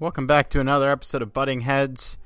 [0.00, 2.18] Welcome back to another episode of Butting Heads.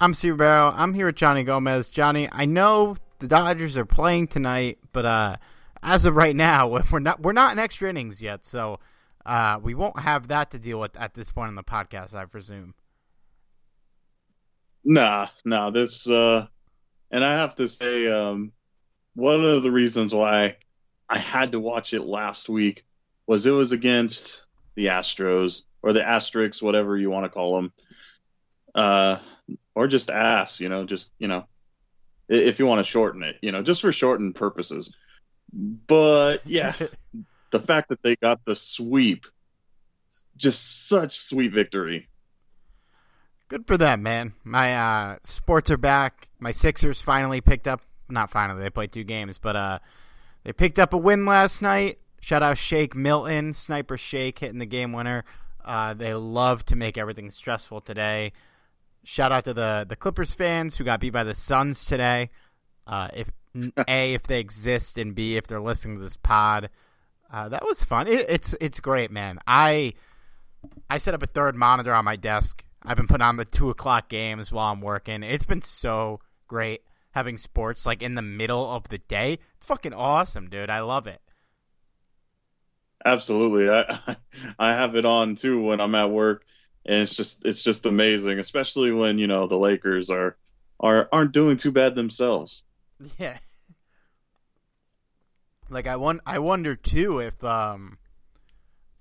[0.00, 0.72] I'm Steve Barrow.
[0.76, 1.90] I'm here with Johnny Gomez.
[1.90, 5.36] Johnny, I know the Dodgers are playing tonight, but uh,
[5.82, 8.78] as of right now, we're not we're not in extra innings yet, so
[9.26, 12.24] uh, we won't have that to deal with at this point in the podcast, I
[12.26, 12.74] presume.
[14.84, 16.46] Nah, nah, this uh
[17.10, 18.52] and I have to say, um
[19.16, 20.56] one of the reasons why
[21.08, 22.84] I had to watch it last week
[23.26, 27.72] was it was against the Astros or the Asterix, whatever you want to call them.
[28.74, 29.18] Uh
[29.74, 31.44] or just ass, you know, just, you know,
[32.28, 34.92] if you want to shorten it, you know, just for shortened purposes.
[35.52, 36.74] But yeah,
[37.50, 39.26] the fact that they got the sweep,
[40.36, 42.08] just such sweet victory.
[43.48, 44.32] Good for them, man.
[44.44, 46.28] My uh, sports are back.
[46.38, 47.82] My Sixers finally picked up.
[48.08, 49.78] Not finally, they played two games, but uh,
[50.44, 51.98] they picked up a win last night.
[52.22, 55.24] Shout out Shake Milton, Sniper Shake hitting the game winner.
[55.64, 58.32] Uh, they love to make everything stressful today.
[59.02, 62.30] Shout out to the the Clippers fans who got beat by the Suns today.
[62.86, 63.28] Uh, if
[63.88, 66.70] a if they exist and b if they're listening to this pod,
[67.32, 68.06] uh, that was fun.
[68.06, 69.40] It, it's it's great, man.
[69.44, 69.94] I
[70.88, 72.64] I set up a third monitor on my desk.
[72.84, 75.24] I've been putting on the two o'clock games while I'm working.
[75.24, 79.40] It's been so great having sports like in the middle of the day.
[79.56, 80.70] It's fucking awesome, dude.
[80.70, 81.20] I love it.
[83.04, 83.68] Absolutely.
[83.70, 84.16] I
[84.58, 86.44] I have it on too when I'm at work
[86.84, 90.36] and it's just it's just amazing, especially when, you know, the Lakers are
[90.80, 92.62] are aren't doing too bad themselves.
[93.18, 93.38] Yeah.
[95.70, 97.98] Like I won I wonder too if um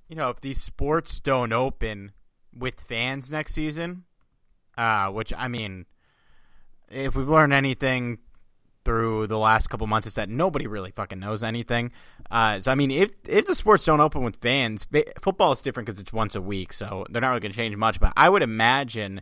[0.07, 2.11] you know, if these sports don't open
[2.53, 4.03] with fans next season,
[4.77, 5.85] uh which I mean
[6.89, 8.19] if we've learned anything
[8.83, 11.91] through the last couple months is that nobody really fucking knows anything.
[12.29, 14.85] Uh, so I mean, if if the sports don't open with fans,
[15.21, 17.75] football is different because it's once a week, so they're not really going to change
[17.75, 17.99] much.
[17.99, 19.21] But I would imagine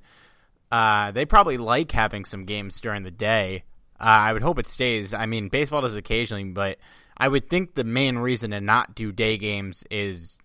[0.71, 3.63] uh, they probably like having some games during the day.
[3.99, 5.13] Uh, I would hope it stays.
[5.13, 6.77] I mean, baseball does occasionally, but
[7.17, 10.37] I would think the main reason to not do day games is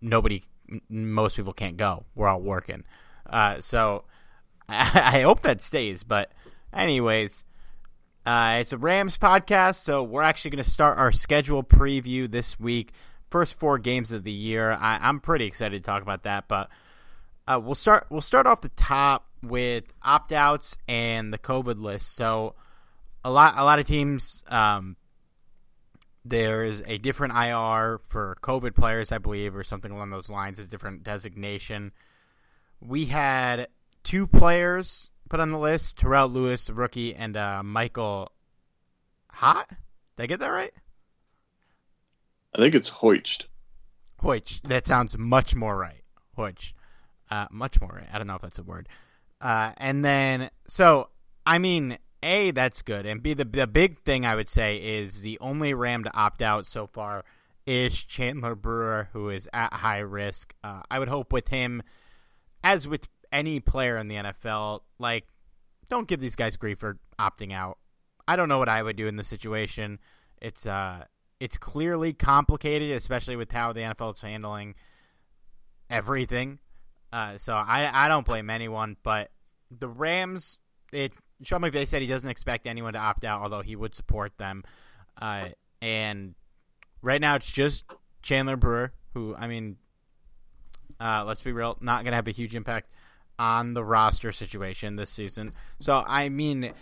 [0.00, 0.44] nobody,
[0.88, 2.04] most people can't go.
[2.14, 2.84] We're all working.
[3.28, 4.04] Uh, so
[4.68, 6.04] I, I hope that stays.
[6.04, 6.30] But
[6.72, 7.42] anyways,
[8.28, 12.60] uh, it's a Rams podcast, so we're actually going to start our schedule preview this
[12.60, 12.92] week.
[13.30, 14.70] First four games of the year.
[14.70, 16.68] I, am pretty excited to talk about that, but
[17.46, 18.06] uh, we'll start.
[18.10, 22.14] We'll start off the top with opt outs and the COVID list.
[22.14, 22.54] So
[23.24, 24.44] a lot, a lot of teams.
[24.46, 24.96] Um,
[26.22, 30.58] there's a different IR for COVID players, I believe, or something along those lines.
[30.58, 31.92] A different designation.
[32.78, 33.68] We had
[34.04, 38.32] two players put on the list: Terrell Lewis, rookie, and uh, Michael
[39.30, 39.68] Hot.
[40.16, 40.72] Did I get that right?
[42.54, 43.46] I think it's Hoicht.
[44.22, 44.62] Hoicht.
[44.62, 46.02] That sounds much more right.
[46.36, 46.72] Hoicht.
[47.30, 48.08] Uh, much more right.
[48.12, 48.88] I don't know if that's a word.
[49.40, 51.10] Uh, and then, so
[51.46, 55.22] I mean, a that's good, and b the the big thing I would say is
[55.22, 57.24] the only Ram to opt out so far
[57.66, 60.54] is Chandler Brewer, who is at high risk.
[60.64, 61.82] Uh, I would hope with him,
[62.64, 65.26] as with any player in the NFL, like,
[65.88, 67.78] don't give these guys grief for opting out.
[68.26, 69.98] I don't know what I would do in this situation.
[70.40, 71.04] It's uh,
[71.40, 74.74] it's clearly complicated, especially with how the NFL is handling
[75.88, 76.58] everything.
[77.12, 79.30] Uh, so I I don't blame anyone, but
[79.70, 80.60] the Rams.
[80.92, 84.36] It Sean McVay said he doesn't expect anyone to opt out, although he would support
[84.38, 84.64] them.
[85.20, 85.48] Uh,
[85.80, 86.34] and
[87.02, 87.84] right now it's just
[88.22, 89.76] Chandler Brewer, who I mean,
[91.00, 92.90] uh, let's be real, not to have a huge impact
[93.38, 95.52] on the roster situation this season.
[95.78, 96.72] So I mean,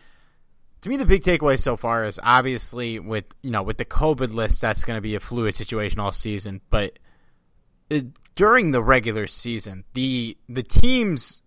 [0.81, 4.33] to me, the big takeaway so far is obviously with you know with the COVID
[4.33, 6.61] list, that's going to be a fluid situation all season.
[6.71, 6.99] But
[7.91, 11.43] it, uh, during the regular season, the the teams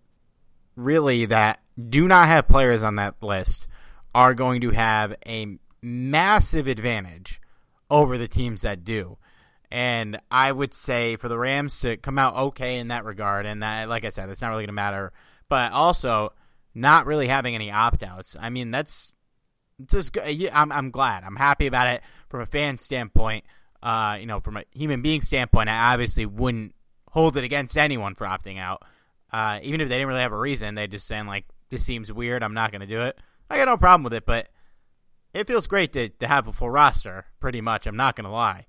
[0.76, 3.66] really that do not have players on that list
[4.14, 7.40] are going to have a massive advantage
[7.90, 9.18] over the teams that do.
[9.70, 13.62] And I would say for the Rams to come out okay in that regard, and
[13.62, 15.12] that, like I said, it's not really going to matter.
[15.48, 16.32] But also,
[16.74, 18.36] not really having any opt outs.
[18.38, 19.14] I mean, that's
[19.86, 20.16] just.
[20.52, 21.24] I'm I'm glad.
[21.24, 23.44] I'm happy about it from a fan standpoint.
[23.82, 26.74] Uh, you know, from a human being standpoint, I obviously wouldn't
[27.08, 28.82] hold it against anyone for opting out.
[29.32, 32.12] Uh, even if they didn't really have a reason, they just saying like, "This seems
[32.12, 32.42] weird.
[32.42, 33.16] I'm not going to do it."
[33.48, 34.48] I got no problem with it, but
[35.32, 37.26] it feels great to to have a full roster.
[37.38, 38.66] Pretty much, I'm not going to lie.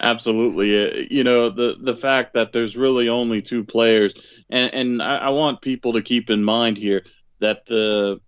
[0.00, 4.14] Absolutely, uh, you know the the fact that there's really only two players,
[4.48, 7.04] and, and I, I want people to keep in mind here
[7.40, 8.20] that the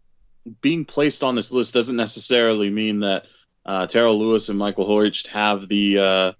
[0.60, 3.26] being placed on this list doesn't necessarily mean that
[3.64, 6.32] uh, Terrell Lewis and Michael Hoicht have the uh,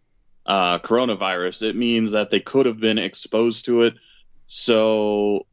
[0.44, 1.62] uh, coronavirus.
[1.62, 3.94] It means that they could have been exposed to it.
[4.46, 5.46] So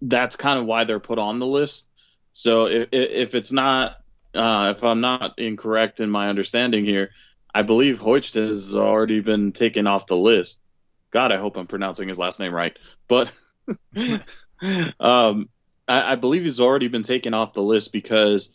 [0.00, 1.88] that's kind of why they're put on the list.
[2.32, 3.96] So if, if it's not,
[4.34, 7.10] uh, if I'm not incorrect in my understanding here,
[7.54, 10.60] I believe Hoicht has already been taken off the list.
[11.10, 12.76] God, I hope I'm pronouncing his last name right.
[13.06, 13.32] But
[14.98, 15.48] um,
[15.86, 18.52] I, I, believe he's already been taken off the list because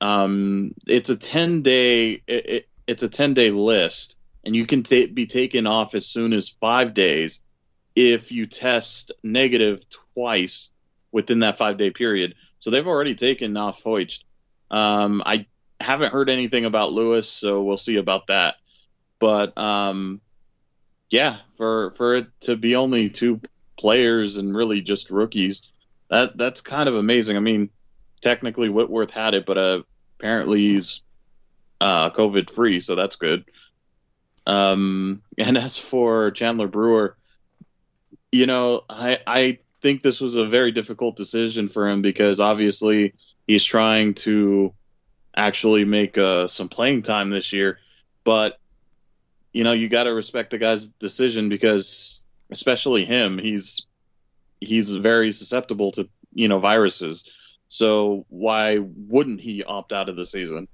[0.00, 4.84] um, it's a 10 day it, it, it's a 10 day list, and you can
[4.84, 7.40] t- be taken off as soon as five days
[7.96, 9.84] if you test negative
[10.14, 10.70] twice
[11.10, 12.34] within that five day period.
[12.60, 14.20] So they've already taken off Hoicht.
[14.70, 15.46] Um, I
[15.80, 18.56] haven't heard anything about Lewis, so we'll see about that.
[19.18, 20.20] But um,
[21.10, 23.40] yeah, for for it to be only two
[23.76, 25.62] players and really just rookies,
[26.08, 27.36] that that's kind of amazing.
[27.36, 27.70] I mean,
[28.20, 29.82] technically Whitworth had it, but uh,
[30.18, 31.02] apparently he's
[31.80, 33.44] uh, COVID free, so that's good.
[34.46, 37.16] Um, and as for Chandler Brewer,
[38.32, 43.14] you know, I I think this was a very difficult decision for him because obviously
[43.46, 44.74] he's trying to
[45.36, 47.78] actually make uh, some playing time this year.
[48.24, 48.58] But
[49.52, 53.86] you know, you got to respect the guy's decision because, especially him, he's
[54.60, 57.24] he's very susceptible to you know viruses.
[57.68, 60.68] So why wouldn't he opt out of the season?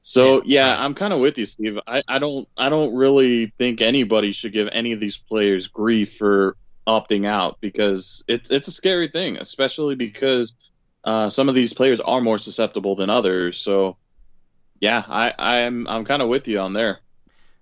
[0.00, 1.78] So yeah, I'm kind of with you, Steve.
[1.86, 6.16] I, I don't I don't really think anybody should give any of these players grief
[6.16, 10.54] for opting out because it, it's a scary thing, especially because
[11.04, 13.58] uh, some of these players are more susceptible than others.
[13.58, 13.96] So,
[14.80, 17.00] yeah, I, I'm I'm kind of with you on there.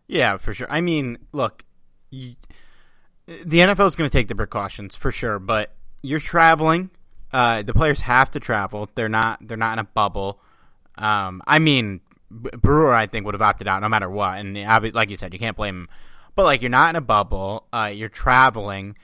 [0.09, 0.67] Yeah, for sure.
[0.71, 1.65] I mean, look,
[2.11, 2.35] you,
[3.27, 6.91] the NFL is going to take the precautions for sure, but you're traveling.
[7.33, 8.89] uh, the players have to travel.
[8.95, 10.41] They're not they're not in a bubble.
[10.99, 14.55] Um, I mean, Brewer I think would have opted out no matter what, and
[14.95, 15.89] like you said, you can't blame him.
[16.35, 17.67] But like you're not in a bubble.
[17.73, 18.97] Uh, you're traveling.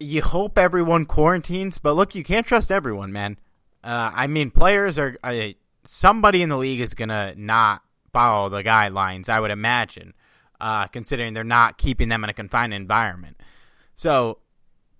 [0.00, 3.38] You hope everyone quarantines, but look, you can't trust everyone, man.
[3.82, 5.48] Uh, I mean, players are uh,
[5.84, 7.82] somebody in the league is gonna not
[8.12, 9.28] follow the guidelines.
[9.28, 10.14] I would imagine,
[10.60, 13.40] uh, considering they're not keeping them in a confined environment.
[13.94, 14.38] So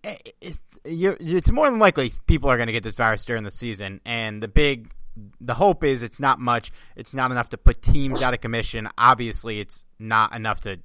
[0.02, 4.00] it's, it's more than likely people are going to get this virus during the season,
[4.04, 4.92] and the big
[5.40, 6.70] the hope is it's not much.
[6.96, 8.88] It's not enough to put teams out of commission.
[8.96, 10.78] Obviously, it's not enough to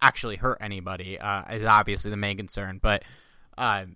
[0.00, 1.18] actually hurt anybody.
[1.18, 3.04] Uh, is obviously the main concern, but
[3.56, 3.86] uh,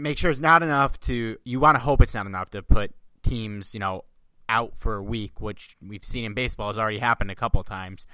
[0.00, 1.36] make sure it's not enough to.
[1.44, 4.04] You want to hope it's not enough to put teams, you know,
[4.48, 8.06] out for a week, which we've seen in baseball has already happened a couple times.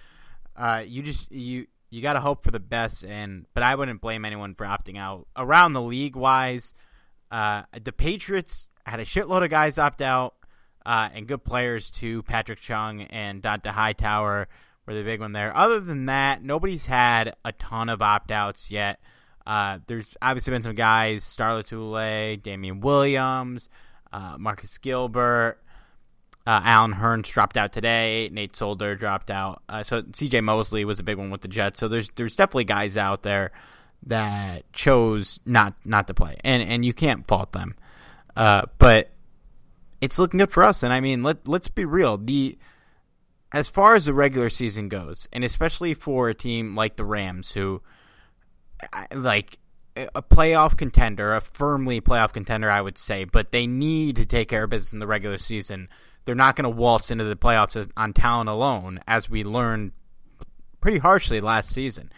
[0.57, 4.01] Uh, you just you you got to hope for the best, and but I wouldn't
[4.01, 5.27] blame anyone for opting out.
[5.37, 6.73] Around the league wise,
[7.31, 10.35] uh, the Patriots had a shitload of guys opt out,
[10.87, 12.23] uh, and good players too.
[12.23, 14.49] Patrick Chung and Dont'a Hightower
[14.87, 15.57] were the big one there.
[15.57, 19.01] Other than that, nobody's had a ton of opt outs yet.
[19.47, 23.69] Uh, there's obviously been some guys: Star Lotulelei, Damien Williams,
[24.13, 25.59] uh, Marcus Gilbert.
[26.47, 28.29] Uh, Allen Hurns dropped out today.
[28.33, 29.63] Nate Solder dropped out.
[29.69, 30.41] Uh, so C.J.
[30.41, 31.79] Mosley was a big one with the Jets.
[31.79, 33.53] So there's there's definitely guys out there
[34.07, 37.75] that chose not not to play, and and you can't fault them.
[38.37, 39.11] Uh, but
[40.01, 40.83] it's looking good for us.
[40.83, 42.17] And I mean, let let's be real.
[42.17, 42.59] The
[43.53, 47.53] as far as the regular season goes, and especially for a team like the Rams,
[47.53, 47.83] who
[49.15, 49.59] like
[49.97, 54.49] a playoff contender, a firmly playoff contender, I would say, but they need to take
[54.49, 55.89] care of business in the regular season
[56.25, 59.93] they're not going to waltz into the playoffs on talent alone, as we learned
[60.81, 62.13] pretty harshly last season.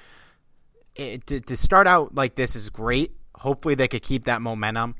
[0.94, 3.12] It, to, to start out like this is great.
[3.36, 4.96] Hopefully, they could keep that momentum.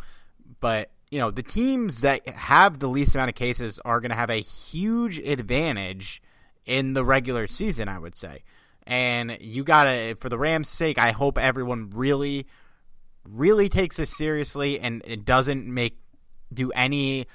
[0.61, 4.17] But you know, the teams that have the least amount of cases are going to
[4.17, 6.23] have a huge advantage
[6.65, 7.89] in the regular season.
[7.89, 8.45] I would say,
[8.87, 12.47] and you gotta, for the Rams' sake, I hope everyone really,
[13.25, 15.99] really takes this seriously and it doesn't make
[16.53, 17.27] do any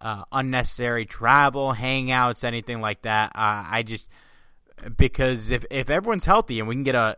[0.00, 3.30] uh, unnecessary travel, hangouts, anything like that.
[3.34, 4.08] Uh, I just
[4.96, 7.16] because if if everyone's healthy and we can get a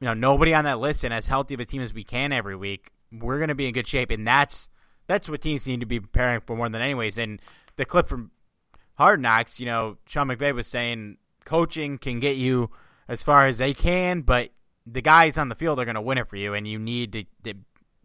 [0.00, 2.32] you know nobody on that list and as healthy of a team as we can
[2.32, 4.68] every week, we're to be in good shape, and that's
[5.06, 7.18] that's what teams need to be preparing for more than anyways.
[7.18, 7.40] And
[7.76, 8.30] the clip from
[8.94, 11.16] Hard Knocks, you know, Sean McVay was saying
[11.50, 12.70] coaching can get you
[13.08, 14.50] as far as they can, but
[14.86, 17.12] the guys on the field are going to win it for you, and you need
[17.12, 17.58] to, to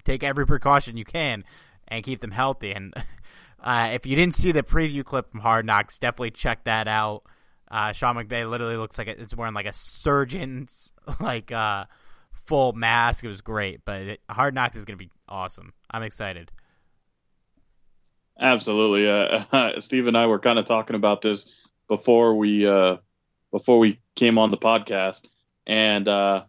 [0.03, 1.43] take every precaution you can
[1.87, 2.71] and keep them healthy.
[2.71, 2.91] And
[3.63, 7.21] uh, if you didn't see the preview clip from Hard Knocks, definitely check that out.
[7.69, 11.85] Uh, Sean McVay literally looks like it's wearing like a surgeon's like uh,
[12.47, 13.23] full mask.
[13.23, 15.73] It was great, but it, Hard Knocks is going to be awesome.
[15.91, 16.51] I'm excited.
[18.39, 22.97] Absolutely, uh, Steve and I were kind of talking about this before we uh,
[23.55, 25.25] before we came on the podcast,
[25.65, 26.43] and uh,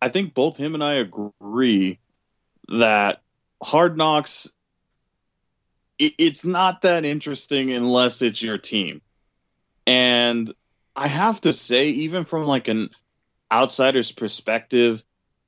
[0.00, 1.98] I think both him and I agree
[2.68, 3.22] that
[3.60, 4.48] Hard Knocks
[5.98, 9.00] it, it's not that interesting unless it's your team.
[9.84, 10.52] And
[10.94, 12.90] I have to say, even from like an
[13.50, 15.02] outsider's perspective,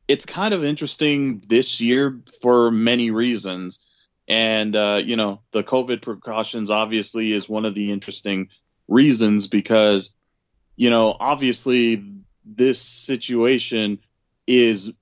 [0.09, 3.79] it's kind of interesting this year for many reasons.
[4.27, 8.49] And, uh, you know, the COVID precautions obviously is one of the interesting
[8.89, 10.17] reasons because,
[10.77, 12.05] you know, obviously
[12.45, 13.99] this situation
[14.47, 14.93] is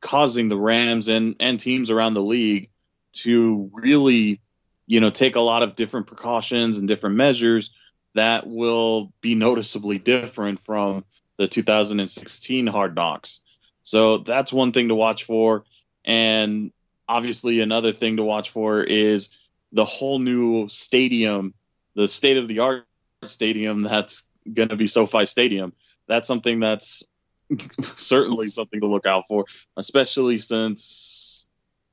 [0.00, 2.70] causing the Rams and, and teams around the league
[3.12, 4.40] to really
[4.86, 7.70] you know, take a lot of different precautions and different measures
[8.14, 11.04] that will be noticeably different from
[11.36, 13.42] the 2016 Hard Knocks.
[13.82, 15.64] So that's one thing to watch for.
[16.04, 16.72] And
[17.08, 19.36] obviously, another thing to watch for is
[19.72, 21.52] the whole new stadium,
[21.94, 22.86] the state of the art
[23.26, 25.72] stadium that's going to be SoFi Stadium.
[26.08, 27.02] That's something that's
[27.96, 29.44] certainly something to look out for,
[29.76, 31.46] especially since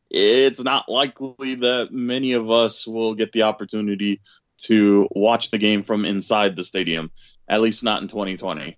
[0.10, 4.22] it's not likely that many of us will get the opportunity
[4.60, 7.12] to watch the game from inside the stadium,
[7.48, 8.78] at least not in 2020.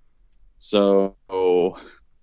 [0.58, 1.16] So,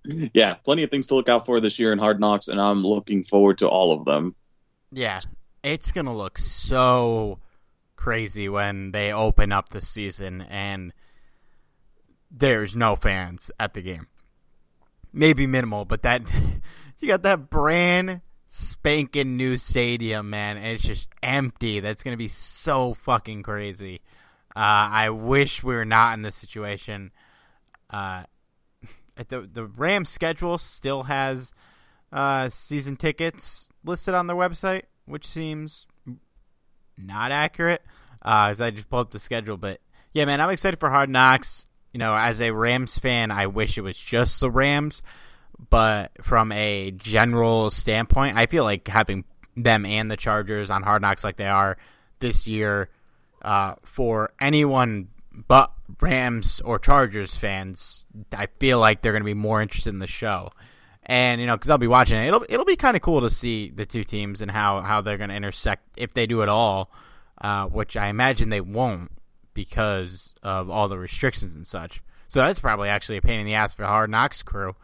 [0.04, 2.82] yeah, plenty of things to look out for this year in Hard Knocks, and I'm
[2.82, 4.34] looking forward to all of them.
[4.90, 5.18] Yeah,
[5.62, 7.38] it's going to look so
[7.96, 10.92] crazy when they open up the season and
[12.32, 14.06] there's no fans at the game.
[15.12, 16.22] Maybe minimal, but that
[16.98, 21.80] you got that brand spanking new stadium, man, and it's just empty.
[21.80, 24.00] That's to be so fucking crazy.
[24.56, 27.12] Uh, I wish we were not in this situation.
[27.90, 28.24] Uh,
[29.28, 31.52] the the Rams schedule still has
[32.12, 35.86] uh, season tickets listed on their website, which seems
[36.96, 37.82] not accurate.
[38.24, 39.80] Uh, as I just pulled up the schedule, but
[40.12, 41.66] yeah, man, I'm excited for Hard Knocks.
[41.92, 45.02] You know, as a Rams fan, I wish it was just the Rams,
[45.70, 49.24] but from a general standpoint, I feel like having
[49.56, 51.76] them and the Chargers on Hard Knocks like they are
[52.20, 52.88] this year
[53.42, 59.34] uh, for anyone but Rams or Chargers fans, I feel like they're going to be
[59.34, 60.52] more interested in the show.
[61.04, 63.30] And you know, because I'll be watching it, it'll it'll be kind of cool to
[63.30, 66.48] see the two teams and how how they're going to intersect if they do at
[66.48, 66.92] all,
[67.40, 69.10] uh, which I imagine they won't
[69.54, 72.02] because of all the restrictions and such.
[72.28, 74.74] So that's probably actually a pain in the ass for Hard Knocks crew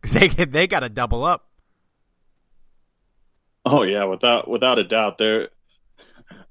[0.00, 1.46] because they they got to double up.
[3.64, 5.48] Oh yeah, without without a doubt, they're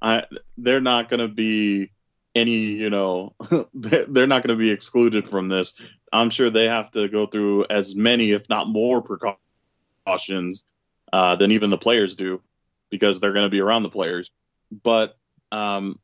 [0.01, 0.25] I
[0.57, 1.91] they're not going to be
[2.35, 3.33] any you know
[3.73, 5.73] they're not going to be excluded from this.
[6.11, 10.65] I'm sure they have to go through as many, if not more, precautions
[11.13, 12.41] uh, than even the players do
[12.89, 14.31] because they're going to be around the players.
[14.71, 15.15] But
[15.51, 15.99] um,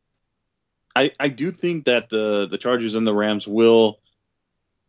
[0.95, 3.99] I I do think that the the Chargers and the Rams will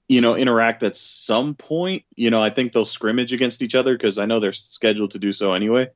[0.08, 2.04] you know interact at some point.
[2.14, 5.18] You know I think they'll scrimmage against each other because I know they're scheduled to
[5.18, 5.90] do so anyway.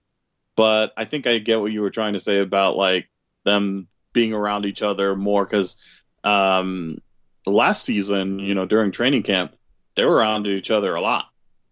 [0.56, 3.08] But I think I get what you were trying to say about like
[3.44, 5.76] them being around each other more because
[6.24, 7.00] um,
[7.46, 9.54] last season, you know, during training camp,
[9.94, 11.26] they were around each other a lot.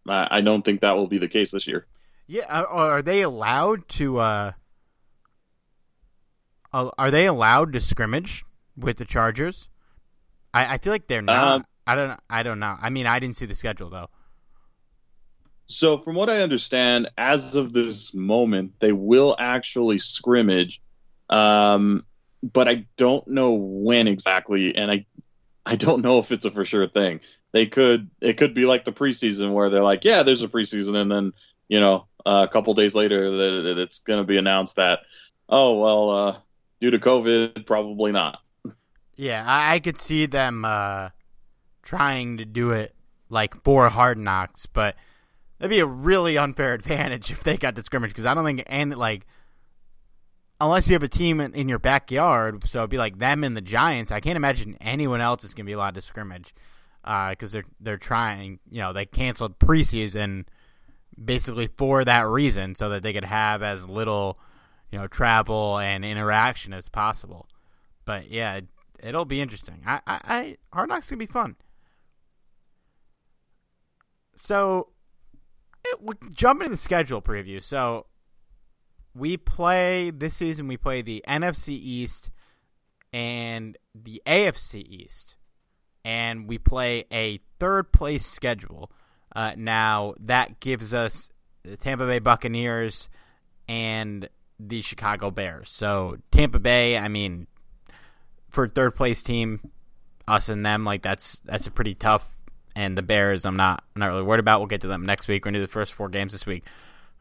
[0.08, 1.86] I, I don't think that will be the case this year.
[2.26, 4.18] Yeah, are they allowed to?
[4.18, 4.52] Uh,
[6.72, 8.44] are they allowed to scrimmage
[8.76, 9.68] with the Chargers?
[10.52, 11.48] I, I feel like they're not.
[11.48, 12.20] Um, I don't.
[12.28, 12.76] I don't know.
[12.80, 14.08] I mean, I didn't see the schedule though.
[15.66, 20.80] So, from what I understand, as of this moment, they will actually scrimmage.
[21.28, 22.04] Um,
[22.42, 25.06] but I don't know when exactly, and I
[25.66, 27.20] I don't know if it's a for sure thing.
[27.52, 30.96] They could it could be like the preseason where they're like, yeah, there's a preseason,
[30.96, 31.32] and then
[31.68, 35.00] you know uh, a couple days later that it's going to be announced that
[35.48, 36.36] oh well, uh,
[36.80, 38.40] due to COVID, probably not.
[39.16, 41.10] Yeah, I, could see them uh,
[41.82, 42.94] trying to do it
[43.28, 44.94] like for hard knocks, but
[45.58, 48.62] that'd be a really unfair advantage if they got to scrimmage because I don't think
[48.66, 49.26] and like
[50.60, 53.56] unless you have a team in, in, your backyard, so it'd be like them and
[53.56, 54.10] the Giants.
[54.10, 56.54] I can't imagine anyone else is to be allowed to scrimmage
[57.02, 58.60] because uh, they're they're trying.
[58.70, 60.44] You know, they canceled preseason
[61.22, 64.38] basically for that reason, so that they could have as little
[64.90, 67.48] you know travel and interaction as possible.
[68.04, 68.60] But yeah,
[69.00, 69.82] it, will be interesting.
[69.86, 71.56] I, I, I Hard Knocks gonna be fun.
[74.34, 74.88] So,
[75.84, 75.98] it,
[76.32, 77.62] jump into the schedule preview.
[77.62, 78.06] So
[79.14, 80.68] we play this season.
[80.68, 82.30] We play the NFC East
[83.12, 85.36] and the AFC East,
[86.04, 88.90] and we play a third place schedule.
[89.34, 91.30] Uh, now that gives us
[91.62, 93.08] the Tampa Bay Buccaneers
[93.68, 95.70] and the Chicago Bears.
[95.70, 97.46] So Tampa Bay, I mean,
[98.48, 99.70] for third place team,
[100.26, 102.26] us and them, like that's that's a pretty tough.
[102.76, 104.60] And the Bears, I'm not I'm not really worried about.
[104.60, 105.44] We'll get to them next week.
[105.44, 106.64] We're gonna do the first four games this week.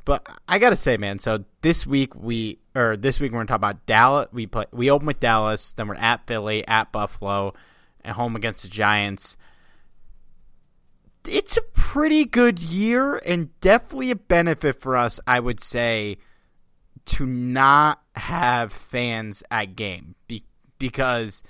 [0.05, 1.19] But I gotta say, man.
[1.19, 4.27] So this week we or this week we're gonna talk about Dallas.
[4.31, 4.65] We play.
[4.71, 7.53] We open with Dallas, then we're at Philly, at Buffalo,
[8.01, 9.35] and home against the Giants.
[11.25, 16.17] It's a pretty good year and definitely a benefit for us, I would say,
[17.07, 20.43] to not have fans at game Be-
[20.77, 21.41] because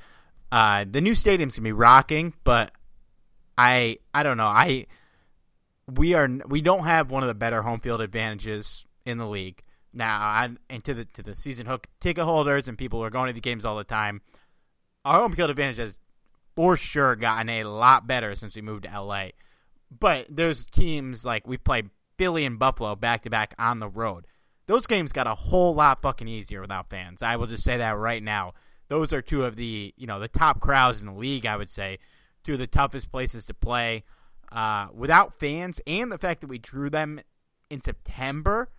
[0.52, 2.34] uh, the new stadium's gonna be rocking.
[2.44, 2.72] But
[3.58, 4.86] I I don't know I
[5.92, 9.64] we are we don't have one of the better home field advantages in the league
[9.94, 10.20] now.
[10.20, 13.28] I, and to the to the season hook ticket holders and people who are going
[13.28, 14.22] to the games all the time,
[15.06, 16.00] our home field advantage has
[16.56, 19.30] for sure gotten a lot better since we moved to LA.
[19.98, 21.84] But there's teams like we play
[22.18, 24.28] Philly and Buffalo back to back on the road.
[24.68, 27.22] Those games got a whole lot fucking easier without fans.
[27.22, 28.54] I will just say that right now.
[28.90, 31.46] Those are two of the you know the top crowds in the league.
[31.46, 32.00] I would say
[32.44, 34.04] two of the toughest places to play
[34.52, 37.20] uh, without fans and the fact that we drew them
[37.70, 38.70] in September,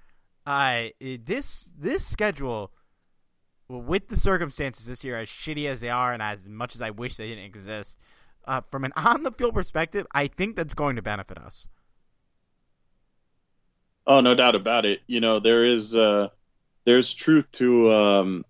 [0.46, 2.72] uh, this this schedule
[3.68, 6.90] with the circumstances this year, as shitty as they are, and as much as I
[6.90, 7.98] wish they didn't exist,
[8.46, 11.68] uh, from an on the field perspective, I think that's going to benefit us.
[14.08, 15.00] Oh, no doubt about it.
[15.06, 16.28] You know, there is uh,
[16.86, 18.44] there's truth to um,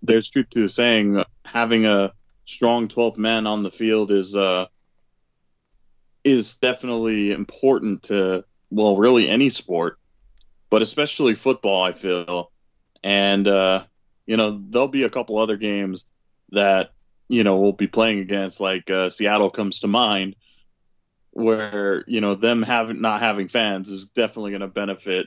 [0.00, 2.12] there's truth to the saying having a
[2.44, 4.66] strong 12th man on the field is uh,
[6.22, 9.98] is definitely important to well, really any sport,
[10.70, 11.82] but especially football.
[11.82, 12.52] I feel,
[13.02, 13.84] and uh,
[14.24, 16.06] you know, there'll be a couple other games
[16.52, 16.90] that
[17.28, 20.36] you know we'll be playing against, like uh, Seattle comes to mind,
[21.36, 25.26] where you know them having not having fans is definitely going to benefit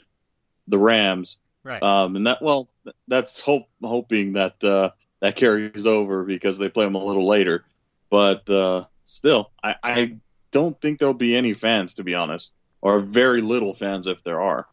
[0.68, 1.40] the Rams.
[1.64, 1.82] Right.
[1.82, 2.68] Um, and that well,
[3.08, 7.64] that's hope hoping that uh, that carries over because they play them a little later.
[8.10, 10.18] But uh, still, I, I
[10.52, 14.42] don't think there'll be any fans to be honest, or very little fans if there
[14.42, 14.68] are.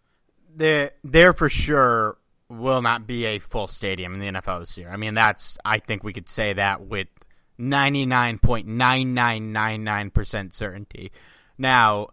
[0.54, 2.16] There, there for sure
[2.48, 4.88] will not be a full stadium in the NFL this year.
[4.88, 7.08] I mean, that's I think we could say that with
[7.58, 11.12] ninety nine point nine nine nine nine percent certainty.
[11.58, 12.08] Now,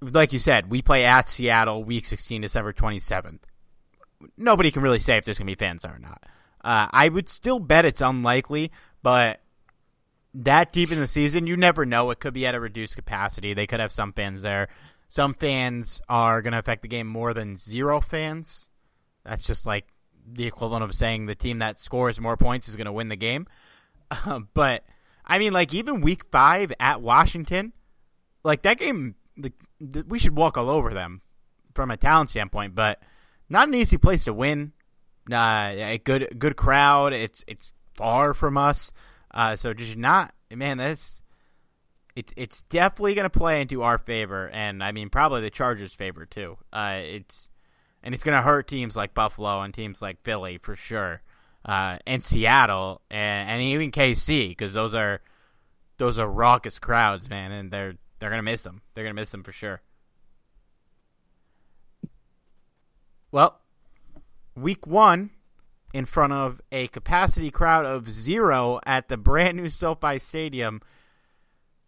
[0.00, 3.46] like you said, we play at Seattle week sixteen, December twenty seventh.
[4.36, 6.22] Nobody can really say if there's gonna be fans or not.
[6.62, 9.40] Uh, I would still bet it's unlikely, but
[10.34, 12.10] that deep in the season, you never know.
[12.10, 13.54] It could be at a reduced capacity.
[13.54, 14.68] They could have some fans there.
[15.08, 18.68] Some fans are going to affect the game more than zero fans.
[19.24, 19.86] That's just like
[20.26, 23.16] the equivalent of saying the team that scores more points is going to win the
[23.16, 23.46] game.
[24.26, 24.84] Uh, but
[25.24, 27.72] I mean, like even Week Five at Washington,
[28.42, 29.52] like that game, the,
[30.06, 31.22] we should walk all over them
[31.74, 32.74] from a talent standpoint.
[32.74, 33.00] But
[33.48, 34.72] not an easy place to win.
[35.30, 37.12] Uh, a good good crowd.
[37.12, 38.92] It's it's far from us.
[39.32, 41.22] Uh, so just not, man, that's
[42.14, 45.94] it, it's definitely going to play into our favor, and I mean probably the Chargers'
[45.94, 46.58] favor too.
[46.72, 47.48] Uh, it's
[48.02, 51.22] and it's going to hurt teams like Buffalo and teams like Philly for sure,
[51.64, 55.20] uh, Seattle and, and even KC because those are
[55.98, 58.82] those are raucous crowds, man, and they're they're to miss them.
[58.94, 59.80] They're to miss them for sure.
[63.30, 63.60] Well,
[64.54, 65.30] week one
[65.92, 70.80] in front of a capacity crowd of zero at the brand new SoFi Stadium.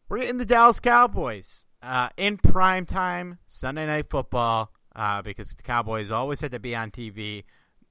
[0.09, 5.63] We're getting the Dallas Cowboys uh, in prime time Sunday Night Football uh, because the
[5.63, 7.45] Cowboys always had to be on TV.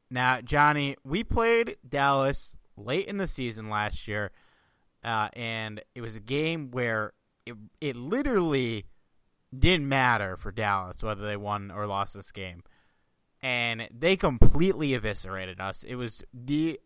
[0.10, 4.32] Now, Johnny, we played Dallas late in the season last year,
[5.04, 7.14] uh, and it was a game where
[7.46, 8.86] it, it literally
[9.58, 12.62] didn't matter for Dallas whether they won or lost this game
[13.46, 15.84] and they completely eviscerated us.
[15.84, 16.80] It was the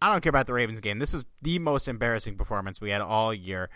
[0.00, 1.00] I don't care about the Ravens game.
[1.00, 3.68] This was the most embarrassing performance we had all year.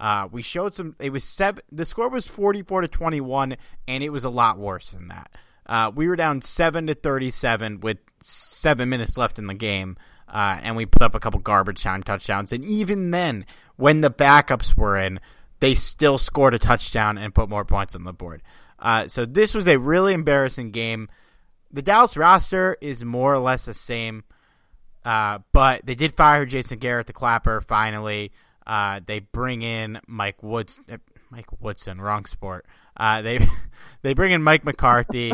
[0.00, 0.96] Uh, we showed some.
[0.98, 1.62] It was seven.
[1.70, 5.30] The score was forty-four to twenty-one, and it was a lot worse than that.
[5.66, 9.96] Uh, we were down seven to thirty-seven with seven minutes left in the game,
[10.28, 12.52] uh, and we put up a couple garbage time touchdowns.
[12.52, 15.20] And even then, when the backups were in,
[15.60, 18.42] they still scored a touchdown and put more points on the board.
[18.78, 21.08] Uh, so this was a really embarrassing game
[21.76, 24.24] the Dallas roster is more or less the same,
[25.04, 27.60] uh, but they did fire Jason Garrett, the clapper.
[27.60, 28.32] Finally,
[28.66, 30.96] uh, they bring in Mike Woods, uh,
[31.30, 32.66] Mike Woodson, wrong sport.
[32.96, 33.46] Uh, they
[34.02, 35.32] they bring in Mike McCarthy.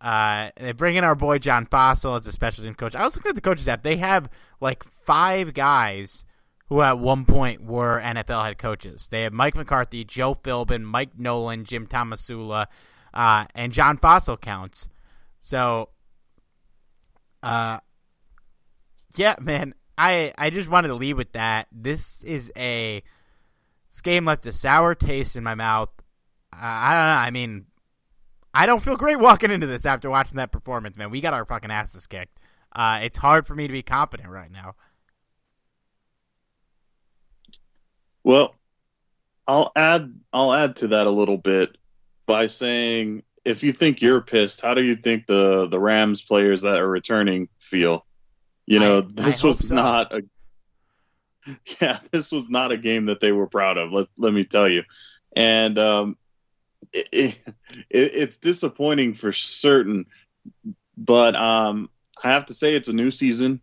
[0.00, 2.94] Uh, they bring in our boy John Fassel as a special team coach.
[2.94, 3.82] I was looking at the coaches app.
[3.82, 4.28] They have
[4.60, 6.24] like five guys
[6.68, 9.08] who at one point were NFL head coaches.
[9.10, 12.66] They have Mike McCarthy, Joe Philbin, Mike Nolan, Jim Tomsula,
[13.14, 14.88] uh, and John Fassel counts.
[15.40, 15.90] So,
[17.42, 17.78] uh,
[19.16, 21.68] yeah, man, I I just wanted to leave with that.
[21.70, 23.02] This is a
[23.90, 25.90] this game left a sour taste in my mouth.
[26.60, 27.22] I don't know.
[27.22, 27.66] I mean,
[28.54, 31.10] I don't feel great walking into this after watching that performance, man.
[31.10, 32.38] We got our fucking asses kicked.
[32.74, 34.74] Uh, it's hard for me to be confident right now.
[38.24, 38.54] Well,
[39.46, 41.76] I'll add I'll add to that a little bit
[42.26, 46.62] by saying if you think you're pissed, how do you think the the Rams players
[46.62, 48.04] that are returning feel?
[48.66, 49.74] You know, I, this I was so.
[49.74, 50.22] not a
[51.80, 53.92] yeah, this was not a game that they were proud of.
[53.92, 54.82] Let let me tell you,
[55.34, 56.16] and um,
[56.92, 57.38] it, it,
[57.90, 60.06] it's disappointing for certain.
[60.96, 61.90] But um,
[62.22, 63.60] I have to say, it's a new season.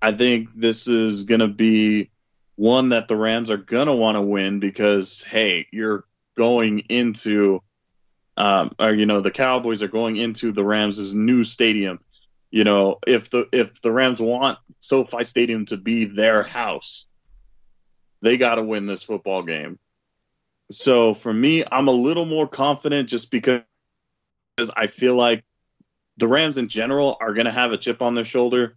[0.00, 2.10] I think this is going to be
[2.56, 6.04] one that the Rams are going to want to win because hey, you're
[6.36, 7.62] going into
[8.36, 12.00] um, or you know the Cowboys are going into the Rams' new stadium.
[12.50, 17.06] You know, if the if the Rams want SoFi Stadium to be their house,
[18.20, 19.78] they got to win this football game.
[20.72, 23.62] So for me, I'm a little more confident just because
[24.76, 25.44] I feel like
[26.16, 28.76] the Rams in general are going to have a chip on their shoulder,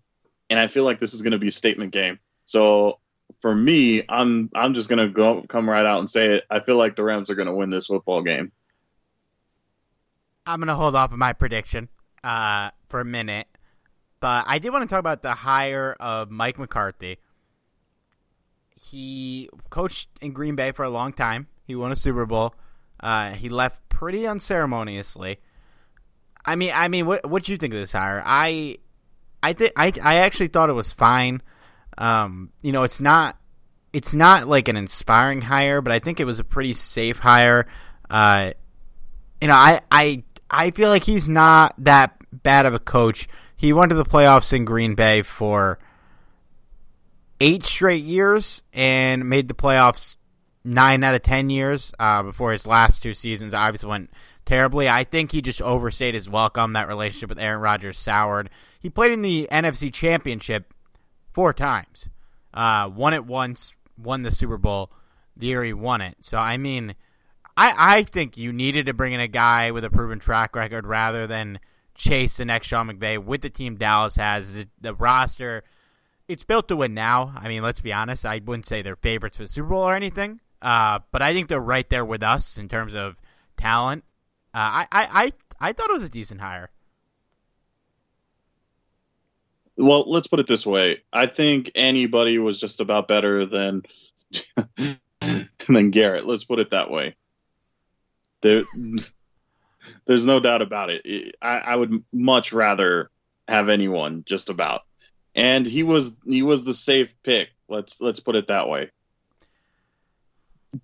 [0.50, 2.20] and I feel like this is going to be a statement game.
[2.46, 3.00] So
[3.42, 6.44] for me, I'm I'm just going to go come right out and say it.
[6.50, 8.52] I feel like the Rams are going to win this football game.
[10.48, 11.90] I'm gonna hold off on my prediction
[12.24, 13.48] uh, for a minute,
[14.20, 17.18] but I did want to talk about the hire of Mike McCarthy.
[18.80, 21.48] He coached in Green Bay for a long time.
[21.66, 22.54] He won a Super Bowl.
[23.00, 25.40] Uh, he left pretty unceremoniously.
[26.46, 28.22] I mean, I mean, what what do you think of this hire?
[28.26, 28.78] I,
[29.42, 31.42] I think I I actually thought it was fine.
[31.98, 33.38] Um, you know, it's not
[33.94, 37.66] it's not like an inspiring hire, but I think it was a pretty safe hire.
[38.10, 38.52] Uh,
[39.42, 43.28] you know, I I I feel like he's not that bad of a coach.
[43.56, 45.80] He went to the playoffs in Green Bay for
[47.40, 50.16] eight straight years and made the playoffs
[50.66, 54.10] nine out of ten years uh, before his last two seasons obviously went
[54.46, 54.90] terribly.
[54.90, 56.74] I think he just overstayed his welcome.
[56.74, 58.50] That relationship with Aaron Rodgers soured.
[58.80, 60.74] He played in the NFC Championship
[61.34, 62.10] four times,
[62.54, 64.92] uh, won it once, won the Super Bowl
[65.38, 66.18] the year he won it.
[66.22, 66.96] So I mean,
[67.58, 70.86] I I think you needed to bring in a guy with a proven track record
[70.86, 71.60] rather than
[71.94, 74.66] chase the next Sean McVay with the team Dallas has.
[74.80, 75.64] The roster,
[76.28, 77.34] it's built to win now.
[77.36, 78.26] I mean, let's be honest.
[78.26, 81.48] I wouldn't say they're favorites for the Super Bowl or anything, uh, but I think
[81.48, 83.16] they're right there with us in terms of
[83.56, 84.04] talent.
[84.52, 86.72] Uh, I, I, I, I thought it was a decent hire.
[89.78, 91.04] Well, let's put it this way.
[91.14, 93.84] I think anybody was just about better than
[95.68, 96.26] than Garrett.
[96.26, 97.16] Let's put it that way.
[98.42, 98.64] There,
[100.06, 101.36] there's no doubt about it.
[101.42, 103.12] I, I would much rather
[103.48, 104.82] have anyone just about.
[105.36, 107.50] And he was he was the safe pick.
[107.68, 108.90] Let's let's put it that way.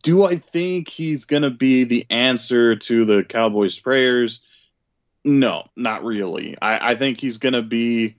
[0.04, 4.42] Do I think he's going to be the answer to the Cowboys' prayers?
[5.24, 6.58] No, not really.
[6.62, 8.16] I, I think he's going to be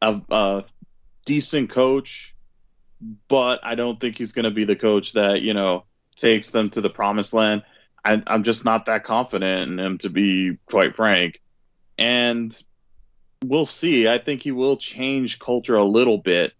[0.00, 0.64] a, a
[1.24, 2.34] decent coach,
[3.28, 5.84] but I don't think he's going to be the coach that you know
[6.16, 7.62] takes them to the promised land.
[8.04, 11.40] I, I'm just not that confident in him, to be quite frank.
[11.96, 12.56] And
[13.44, 14.08] we'll see.
[14.08, 16.52] I think he will change culture a little bit,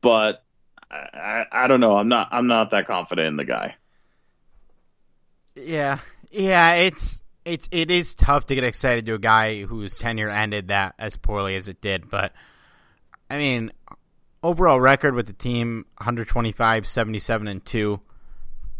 [0.00, 0.43] but
[0.90, 1.96] I, I, I don't know.
[1.96, 2.28] I'm not.
[2.30, 3.76] I'm not that confident in the guy.
[5.56, 5.98] Yeah,
[6.30, 6.74] yeah.
[6.74, 10.94] It's it's it is tough to get excited to a guy whose tenure ended that
[10.98, 12.10] as poorly as it did.
[12.10, 12.32] But
[13.28, 13.72] I mean,
[14.42, 18.00] overall record with the team 125, 77, and two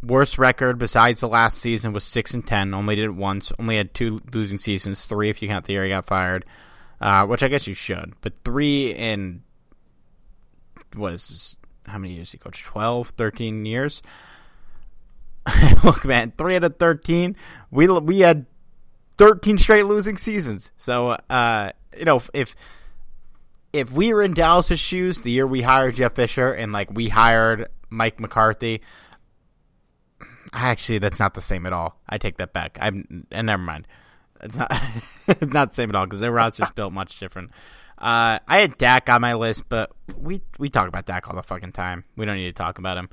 [0.02, 2.74] worst record besides the last season was six and ten.
[2.74, 3.52] Only did it once.
[3.58, 6.44] Only had two losing seasons, three if you count the year he got fired,
[7.00, 8.14] uh, which I guess you should.
[8.20, 9.42] But three in
[10.94, 12.64] what is this, how many years he coached?
[12.64, 14.02] 12, 13 years.
[15.84, 17.36] Look, man, three out of thirteen.
[17.70, 18.46] We we had
[19.18, 20.70] thirteen straight losing seasons.
[20.78, 22.56] So, uh, you know, if
[23.70, 27.10] if we were in Dallas's shoes the year we hired Jeff Fisher and like we
[27.10, 28.80] hired Mike McCarthy,
[30.54, 31.98] Actually, that's not the same at all.
[32.08, 32.78] I take that back.
[32.80, 33.88] I'm and never mind.
[34.40, 34.70] It's not
[35.28, 37.50] it's not the same at all because their roster's just built much different.
[37.98, 41.42] Uh, I had Dak on my list, but we we talk about Dak all the
[41.42, 42.04] fucking time.
[42.16, 43.08] We don't need to talk about him.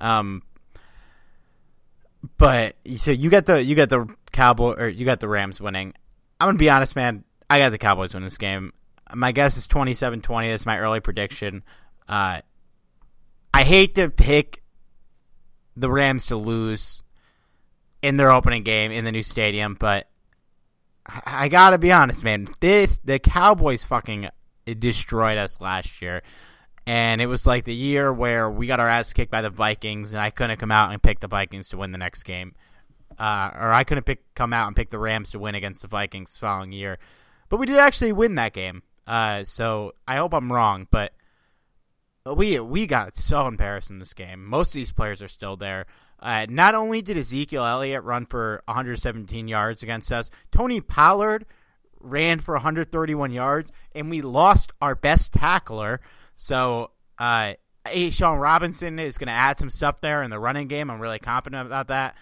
[0.00, 0.42] Um,
[2.38, 5.94] but so you got the you got the Cowboy or you got the Rams winning.
[6.38, 7.24] I'm gonna be honest, man.
[7.48, 8.72] I got the Cowboys winning this game.
[9.12, 10.50] My guess is 27-20.
[10.52, 11.64] That's my early prediction.
[12.08, 12.42] Uh,
[13.52, 14.62] I hate to pick
[15.76, 17.02] the Rams to lose
[18.02, 20.09] in their opening game in the new stadium, but
[21.06, 22.48] I gotta be honest, man.
[22.60, 24.28] This the Cowboys fucking
[24.78, 26.22] destroyed us last year,
[26.86, 30.12] and it was like the year where we got our ass kicked by the Vikings,
[30.12, 32.54] and I couldn't come out and pick the Vikings to win the next game,
[33.18, 35.88] uh, or I couldn't pick come out and pick the Rams to win against the
[35.88, 36.98] Vikings following year,
[37.48, 38.82] but we did actually win that game.
[39.06, 41.12] Uh, so I hope I'm wrong, but
[42.26, 44.44] we we got so embarrassed in this game.
[44.44, 45.86] Most of these players are still there.
[46.20, 51.46] Uh, not only did Ezekiel Elliott run for 117 yards against us, Tony Pollard
[51.98, 56.00] ran for 131 yards, and we lost our best tackler.
[56.36, 57.54] So, uh,
[58.10, 60.90] Sean Robinson is going to add some stuff there in the running game.
[60.90, 62.14] I'm really confident about that.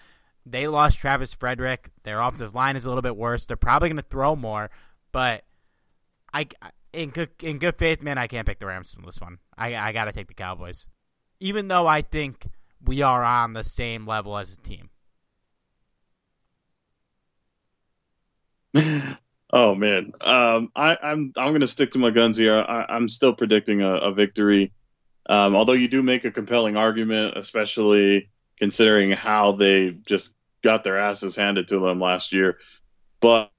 [0.45, 1.89] They lost Travis Frederick.
[2.03, 3.45] Their offensive line is a little bit worse.
[3.45, 4.71] They're probably going to throw more,
[5.11, 5.43] but
[6.33, 6.47] I
[6.93, 9.39] in good in good faith, man, I can't pick the Rams from this one.
[9.57, 10.87] I I got to take the Cowboys,
[11.39, 12.47] even though I think
[12.85, 14.89] we are on the same level as a team.
[19.53, 22.55] oh man, um, I, am I'm, I'm going to stick to my guns here.
[22.55, 24.73] I, am still predicting a, a victory,
[25.27, 30.99] um, although you do make a compelling argument, especially considering how they just got their
[30.99, 32.57] asses handed to them last year.
[33.21, 33.51] But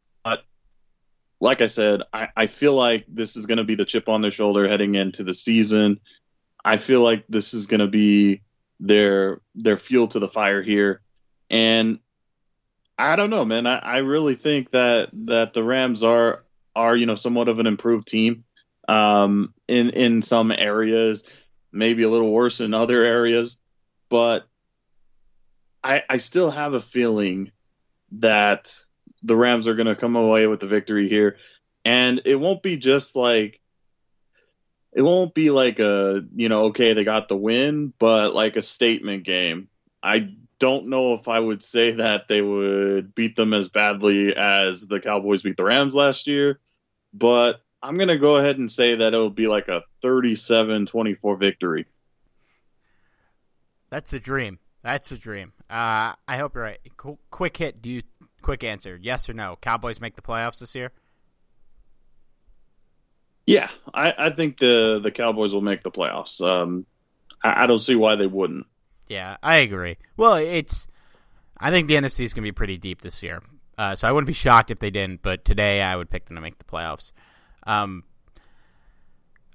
[1.41, 4.21] like I said, I, I feel like this is going to be the chip on
[4.21, 6.01] their shoulder heading into the season.
[6.63, 8.43] I feel like this is going to be
[8.81, 11.03] their their fuel to the fire here,
[11.49, 12.01] and
[12.99, 13.67] I don't know, man.
[13.67, 17.67] I, I really think that that the Rams are are you know somewhat of an
[17.67, 18.45] improved team
[18.89, 21.25] um, in in some areas,
[21.73, 23.59] maybe a little worse in other areas,
[24.09, 24.47] but
[25.85, 27.53] I I still have a feeling
[28.13, 28.75] that
[29.23, 31.37] the Rams are going to come away with the victory here,
[31.85, 33.61] and it won't be just like
[34.93, 38.63] it won't be like a you know okay they got the win, but like a
[38.63, 39.69] statement game.
[40.03, 44.87] I don't know if I would say that they would beat them as badly as
[44.87, 46.61] the Cowboys beat the Rams last year,
[47.13, 51.37] but I'm going to go ahead and say that it'll be like a 37 24
[51.37, 51.87] victory.
[53.91, 54.59] That's a dream.
[54.83, 55.53] That's a dream.
[55.69, 56.79] Uh, I hope you're right.
[56.97, 57.83] Qu- quick hit.
[57.83, 58.03] Do you
[58.43, 58.99] quick answer?
[59.01, 59.59] Yes or no?
[59.61, 60.93] Cowboys make the playoffs this year?
[63.47, 66.41] Yeah, I, I think the the Cowboys will make the playoffs.
[66.41, 66.87] Um,
[67.43, 68.67] I, I don't see why they wouldn't.
[69.09, 69.97] Yeah, I agree.
[70.17, 70.87] Well, it's.
[71.59, 73.43] I think the NFC is going to be pretty deep this year,
[73.77, 75.23] uh, so I wouldn't be shocked if they didn't.
[75.23, 77.13] But today, I would pick them to make the playoffs.
[77.67, 78.05] Um,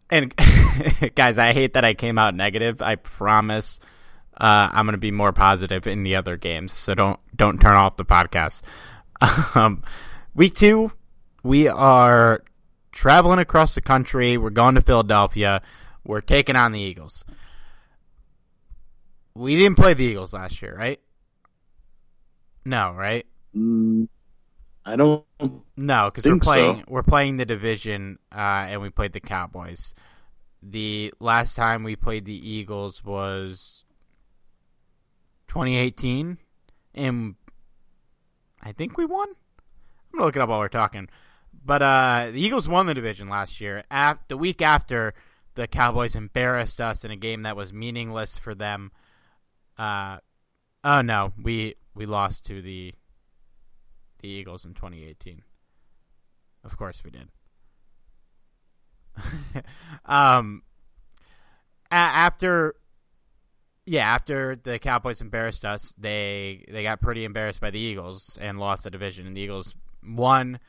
[0.09, 0.35] and
[1.15, 2.81] guys, I hate that I came out negative.
[2.81, 3.79] I promise
[4.37, 6.73] uh, I'm going to be more positive in the other games.
[6.73, 8.61] So don't don't turn off the podcast.
[9.55, 9.81] Um,
[10.35, 10.91] week two,
[11.41, 12.43] we are
[12.95, 14.37] traveling across the country.
[14.37, 15.61] We're going to Philadelphia.
[16.03, 17.23] We're taking on the Eagles.
[19.35, 20.99] We didn't play the Eagles last year, right?
[22.63, 23.27] No, right?
[23.55, 24.07] Mm,
[24.85, 25.23] I don't.
[25.77, 26.51] No, because we're Think so.
[26.51, 29.93] playing we're playing the division, uh, and we played the Cowboys.
[30.63, 33.85] The last time we played the Eagles was
[35.49, 36.37] 2018,
[36.95, 37.35] and
[38.63, 39.27] I think we won.
[39.29, 41.09] I'm gonna look it up while we're talking.
[41.65, 43.83] But uh, the Eagles won the division last year.
[43.89, 45.15] Af- the week after,
[45.55, 48.91] the Cowboys embarrassed us in a game that was meaningless for them.
[49.77, 50.17] Uh,
[50.83, 52.93] oh no, we we lost to the
[54.19, 55.41] the Eagles in 2018.
[56.63, 57.29] Of course we did.
[60.05, 60.63] um,
[61.91, 62.75] a- after,
[63.85, 68.59] yeah, after the Cowboys embarrassed us, they they got pretty embarrassed by the Eagles and
[68.59, 69.25] lost the division.
[69.27, 70.59] And the Eagles won,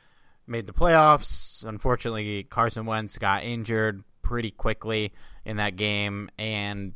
[0.46, 1.64] made the playoffs.
[1.64, 5.12] Unfortunately, Carson Wentz got injured pretty quickly
[5.44, 6.94] in that game, and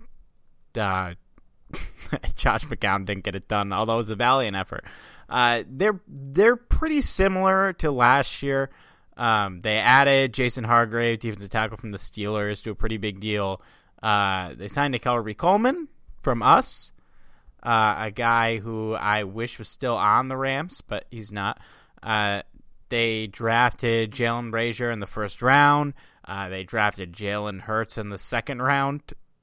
[0.76, 1.14] uh,
[2.36, 4.84] Josh McCown didn't get it done, although it was a valiant effort.
[5.28, 8.70] Uh, they're they're pretty similar to last year.
[9.16, 13.60] Um, they added Javon Hargrave, defensive tackle from the Steelers, to a pretty big deal.
[14.02, 15.88] Uh, they signed Nickell Coleman
[16.22, 16.92] from us,
[17.62, 21.60] uh, a guy who I wish was still on the Rams, but he's not.
[22.02, 22.42] Uh,
[22.90, 25.94] they drafted Jalen Brazier in the first round.
[26.24, 29.02] Uh, they drafted Jalen Hurts in the second round.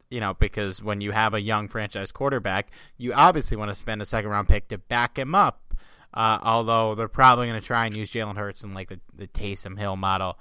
[0.10, 4.02] You know, because when you have a young franchise quarterback, you obviously want to spend
[4.02, 5.74] a second round pick to back him up.
[6.14, 9.28] Uh, although they're probably going to try and use Jalen Hurts in like the, the
[9.28, 10.38] Taysom Hill model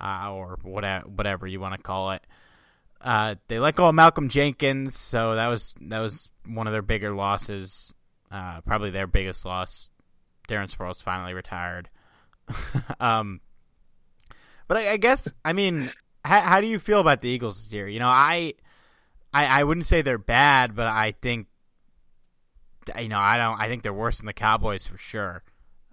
[0.00, 2.22] uh, or whatever, whatever you want to call it.
[3.00, 6.82] Uh, they let go of Malcolm Jenkins, so that was that was one of their
[6.82, 7.94] bigger losses.
[8.30, 9.90] Uh, probably their biggest loss.
[10.48, 11.88] Darren Sproles finally retired.
[13.00, 13.40] um,
[14.68, 15.90] but I, I guess I mean,
[16.24, 17.88] how, how do you feel about the Eagles this year?
[17.88, 18.54] You know, I,
[19.32, 21.46] I I wouldn't say they're bad, but I think
[22.98, 23.60] you know, I don't.
[23.60, 25.42] I think they're worse than the Cowboys for sure.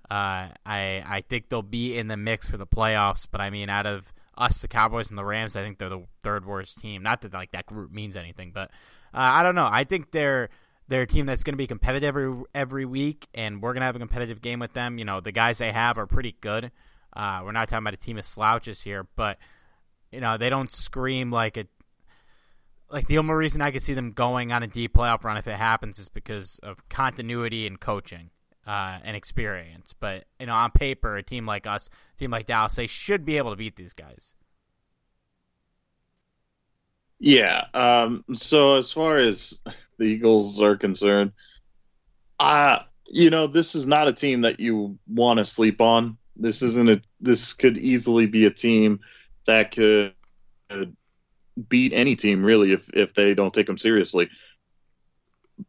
[0.09, 3.69] Uh, I I think they'll be in the mix for the playoffs, but I mean,
[3.69, 7.03] out of us, the Cowboys and the Rams, I think they're the third worst team.
[7.03, 8.69] Not that like that group means anything, but
[9.13, 9.69] uh, I don't know.
[9.69, 10.49] I think they're
[10.87, 13.85] they're a team that's going to be competitive every every week, and we're going to
[13.85, 14.97] have a competitive game with them.
[14.97, 16.71] You know, the guys they have are pretty good.
[17.13, 19.37] Uh, we're not talking about a team of slouches here, but
[20.11, 21.65] you know they don't scream like a
[22.89, 25.47] like the only reason I could see them going on a deep playoff run if
[25.47, 28.29] it happens is because of continuity and coaching
[28.65, 29.93] uh, and experience.
[29.99, 33.25] But you know, on paper, a team like us, a team like Dallas, they should
[33.25, 34.33] be able to beat these guys.
[37.19, 37.65] Yeah.
[37.73, 39.61] Um, so as far as
[39.97, 41.31] the Eagles are concerned,
[42.39, 42.79] uh,
[43.09, 46.17] you know, this is not a team that you want to sleep on.
[46.35, 47.01] This isn't a.
[47.19, 48.99] This could easily be a team
[49.47, 50.13] that could
[51.69, 54.29] beat any team really if if they don't take them seriously.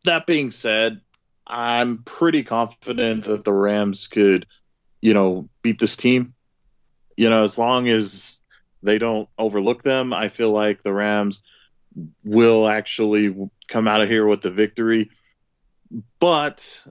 [0.04, 1.00] That being said,
[1.46, 4.46] I'm pretty confident that the Rams could,
[5.00, 6.34] you know, beat this team.
[7.16, 8.42] You know, as long as
[8.82, 11.42] they don't overlook them, I feel like the Rams
[12.24, 13.34] will actually
[13.68, 15.10] come out of here with the victory.
[16.18, 16.86] But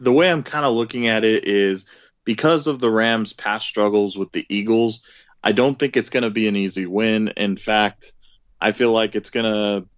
[0.00, 1.86] the way I'm kind of looking at it is
[2.24, 5.02] because of the Rams' past struggles with the Eagles,
[5.42, 7.28] I don't think it's going to be an easy win.
[7.36, 8.12] In fact,
[8.60, 9.88] I feel like it's going to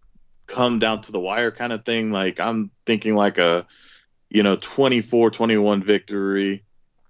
[0.47, 2.11] come down to the wire kind of thing.
[2.11, 3.67] Like I'm thinking like a,
[4.29, 6.65] you know, 24-21 victory.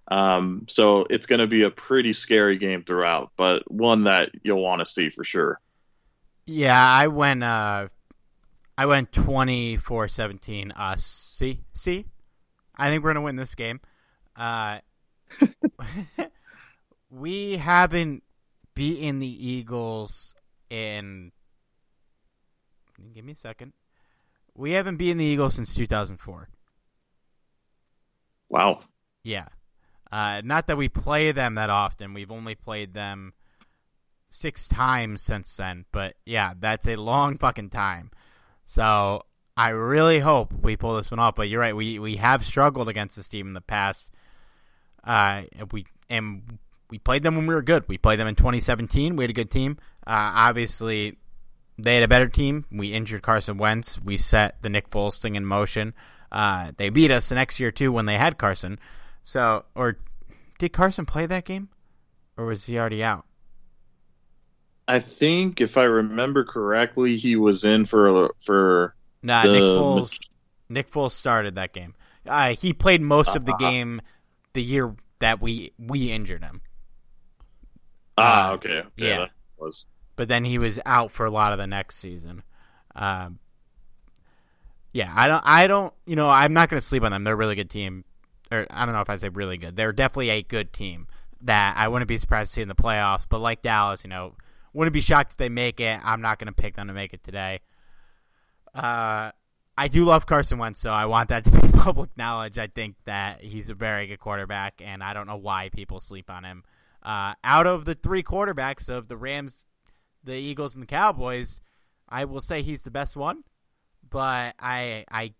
[0.09, 4.63] Um, so it's going to be a pretty scary game throughout, but one that you'll
[4.63, 5.61] want to see for sure.
[6.47, 7.43] Yeah, I went.
[7.43, 7.89] Uh,
[8.79, 11.05] I went 24-17 Us.
[11.05, 12.07] See, see,
[12.77, 13.81] I think we're gonna win this game.
[14.37, 14.79] Uh,
[17.11, 18.23] we haven't
[18.75, 20.35] beaten the Eagles
[20.71, 21.33] in.
[23.15, 23.73] Give me a second.
[24.55, 26.49] We haven't beaten the Eagles since 2004.
[28.49, 28.81] Wow.
[29.23, 29.49] Yeah.
[30.11, 32.15] Uh, not that we play them that often.
[32.15, 33.35] We've only played them
[34.31, 35.85] six times since then.
[35.93, 38.11] But yeah, that's a long fucking time.
[38.65, 39.25] So
[39.57, 41.37] I really hope we pull this one off.
[41.37, 41.77] But you're right.
[41.77, 44.11] We we have struggled against this team in the past.
[45.05, 46.59] Uh, we and
[46.91, 47.85] we played them when we were good.
[47.89, 49.17] We played them in 2017.
[49.17, 49.79] We had a good team.
[50.07, 51.17] Uh, obviously,
[51.79, 52.65] they had a better team.
[52.71, 54.01] We injured Carson Wentz.
[54.03, 55.95] We set the Nick Foles thing in motion.
[56.31, 58.79] Uh, they beat us the next year too when they had Carson.
[59.25, 59.99] So, or
[60.59, 61.69] did Carson play that game,
[62.37, 63.25] or was he already out?
[64.89, 68.95] I think if I remember correctly, he was in for for.
[69.23, 70.29] Nah, Nick Foles.
[70.69, 71.95] Nick Foles started that game.
[72.27, 73.71] Uh, he played most of the Uh-huh.
[73.71, 74.03] game
[74.53, 76.61] the year that we we injured him.
[78.19, 78.79] Ah, Uh, okay.
[78.79, 79.27] okay yeah.
[79.59, 82.43] was but then he was out for a lot of the next season.
[82.95, 83.39] Um,
[84.93, 87.23] yeah, I don't, I don't, you know, I'm not going to sleep on them.
[87.25, 88.05] They're a really good team,
[88.51, 89.77] or I don't know if I'd say really good.
[89.77, 91.07] They're definitely a good team
[91.43, 93.27] that I wouldn't be surprised to see in the playoffs.
[93.29, 94.33] But like Dallas, you know,
[94.77, 95.99] wouldn't be shocked if they make it.
[96.05, 97.61] I'm not going to pick them to make it today.
[98.75, 99.31] Uh,
[99.79, 102.59] I do love Carson Wentz, so I want that to be public knowledge.
[102.59, 106.31] I think that he's a very good quarterback, and I don't know why people sleep
[106.31, 106.63] on him.
[107.03, 109.65] Uh, out of the three quarterbacks of the Rams,
[110.23, 111.63] the Eagles, and the Cowboys,
[112.07, 113.45] I will say he's the best one.
[114.09, 115.33] But I, I,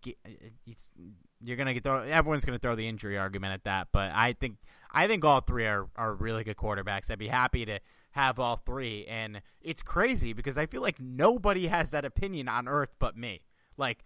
[1.41, 1.99] you're gonna get throw.
[1.99, 3.89] Everyone's gonna throw the injury argument at that.
[3.91, 4.57] But I think,
[4.91, 7.09] I think all three are are really good quarterbacks.
[7.09, 7.79] I'd be happy to
[8.17, 9.05] have all three.
[9.05, 13.41] And it's crazy because I feel like nobody has that opinion on earth but me.
[13.77, 14.03] Like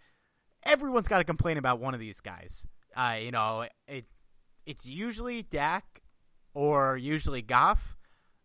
[0.63, 2.67] everyone's got to complain about one of these guys.
[2.95, 4.05] Uh, you know, it
[4.65, 6.01] it's usually Dak
[6.53, 7.97] or usually Goff.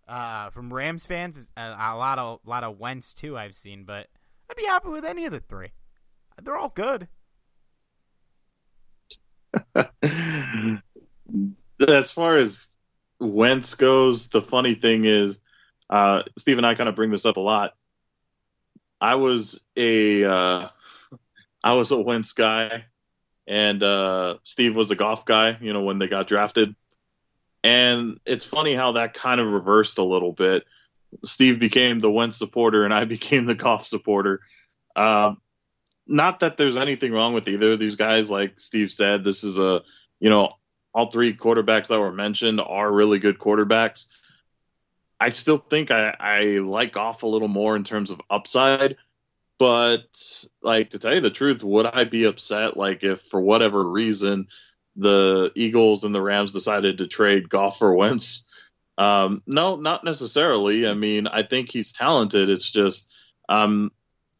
[0.08, 3.36] Uh, from Rams fans, a, a lot of a lot of Wentz too.
[3.36, 4.06] I've seen, but
[4.48, 5.72] I'd be happy with any of the three.
[6.40, 7.08] They're all good.
[11.88, 12.76] as far as
[13.18, 15.40] Wentz goes, the funny thing is,
[15.88, 17.74] uh, Steve and I kind of bring this up a lot.
[19.00, 20.68] I was a uh,
[21.62, 22.86] I was a Wentz guy,
[23.46, 25.58] and uh, Steve was a Goff guy.
[25.60, 26.74] You know when they got drafted,
[27.62, 30.64] and it's funny how that kind of reversed a little bit.
[31.24, 34.40] Steve became the Wentz supporter, and I became the Goff supporter.
[34.94, 35.40] Um,
[36.06, 38.30] not that there's anything wrong with either of these guys.
[38.30, 39.82] Like Steve said, this is a
[40.20, 40.54] you know
[40.94, 44.06] all three quarterbacks that were mentioned are really good quarterbacks.
[45.18, 48.96] I still think I, I like Goff a little more in terms of upside,
[49.58, 50.04] but
[50.62, 54.48] like to tell you the truth, would I be upset like if for whatever reason
[54.96, 58.46] the Eagles and the Rams decided to trade Goff for Wentz?
[58.98, 60.86] Um, no, not necessarily.
[60.86, 62.48] I mean, I think he's talented.
[62.48, 63.10] It's just
[63.48, 63.92] um,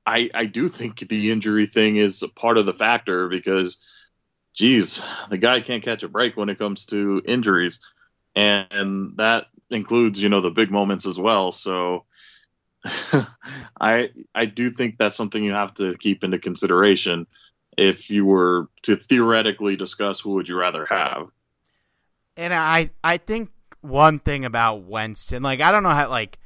[0.04, 3.82] I I do think the injury thing is a part of the factor because
[4.54, 7.80] geez, the guy can't catch a break when it comes to injuries,
[8.34, 11.52] and that includes you know the big moments as well.
[11.52, 12.04] So
[13.80, 17.26] I I do think that's something you have to keep into consideration
[17.76, 21.30] if you were to theoretically discuss who would you rather have.
[22.36, 23.50] And I I think
[23.80, 26.38] one thing about Winston, like I don't know how like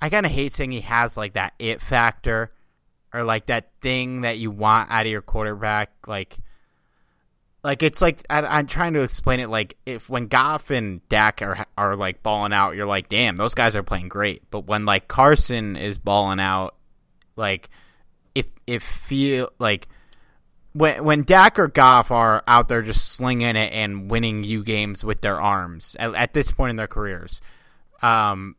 [0.00, 2.52] I kind of hate saying he has like that it factor
[3.12, 6.38] or like that thing that you want out of your quarterback, like.
[7.62, 9.50] Like it's like I, I'm trying to explain it.
[9.50, 13.54] Like if when Goff and Dak are are like balling out, you're like, damn, those
[13.54, 14.42] guys are playing great.
[14.50, 16.74] But when like Carson is balling out,
[17.36, 17.68] like
[18.34, 19.88] if if feel like
[20.72, 25.04] when when Dak or Goff are out there just slinging it and winning you games
[25.04, 27.40] with their arms at, at this point in their careers,
[28.02, 28.56] um,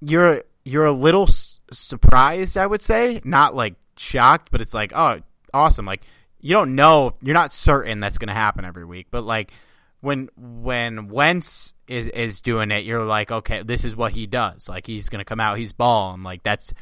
[0.00, 4.92] you're you're a little s- surprised, I would say, not like shocked, but it's like,
[4.94, 5.20] oh,
[5.52, 5.86] awesome!
[5.86, 6.02] Like
[6.42, 9.52] you don't know, you're not certain that's going to happen every week, but like
[10.00, 14.68] when when Wentz is is doing it, you're like, okay, this is what he does.
[14.68, 16.22] Like he's going to come out, he's balling.
[16.22, 16.74] Like that's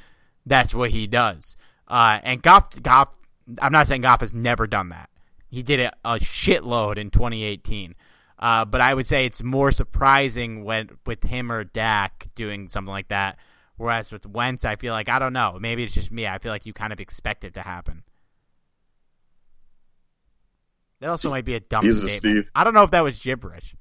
[0.47, 1.57] that's what he does.
[1.87, 3.15] Uh, and Goff, Goff,
[3.61, 5.11] I'm not saying Goff has never done that.
[5.49, 7.95] He did it a shitload in 2018.
[8.39, 12.91] Uh, but I would say it's more surprising when with him or Dak doing something
[12.91, 13.37] like that.
[13.77, 15.59] Whereas with Wentz, I feel like I don't know.
[15.61, 16.27] Maybe it's just me.
[16.27, 18.05] I feel like you kind of expect it to happen.
[21.01, 22.45] That also might be a dumb Jesus, statement.
[22.45, 22.51] Steve.
[22.55, 23.75] I don't know if that was gibberish.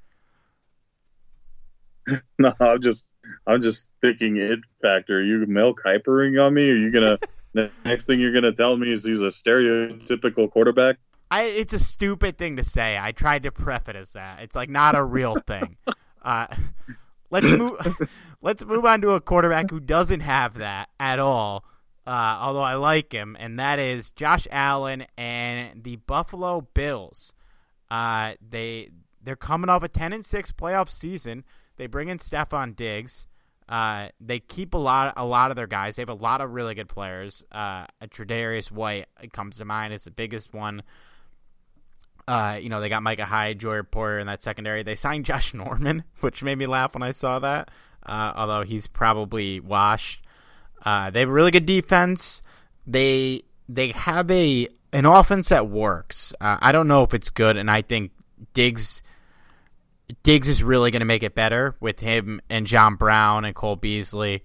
[2.39, 3.07] No, I'm just
[3.45, 5.17] I'm just thinking it factor.
[5.17, 6.71] Are you Mel Kipering on me?
[6.71, 7.19] Are you gonna
[7.53, 10.97] the next thing you're gonna tell me is he's a stereotypical quarterback?
[11.29, 12.97] I it's a stupid thing to say.
[12.99, 14.39] I tried to preface it as that.
[14.41, 15.77] It's like not a real thing.
[16.21, 16.47] Uh,
[17.29, 17.79] let's move.
[18.41, 21.63] let's move on to a quarterback who doesn't have that at all.
[22.09, 27.33] Uh, although I like him, and that is Josh Allen and the Buffalo Bills.
[27.91, 28.89] Uh, they
[29.21, 31.43] they're coming off a ten and six playoff season.
[31.77, 33.27] They bring in Stefon Diggs.
[33.67, 35.97] Uh, they keep a lot, a lot of their guys.
[35.97, 37.43] They have a lot of really good players.
[37.51, 40.81] Uh, Tre'Davious White comes to mind as the biggest one.
[42.27, 44.81] Uh, you know, they got Micah Hyde, Joey Porter in that secondary.
[44.81, 47.69] They signed Josh Norman, which made me laugh when I saw that.
[48.03, 50.23] Uh, although he's probably washed.
[50.83, 52.41] Uh, they have a really good defense.
[52.87, 56.33] They they have a an offense that works.
[56.39, 58.11] Uh, I don't know if it's good, and I think
[58.53, 59.03] Diggs
[60.23, 63.75] Diggs is really going to make it better with him and John Brown and Cole
[63.75, 64.43] Beasley,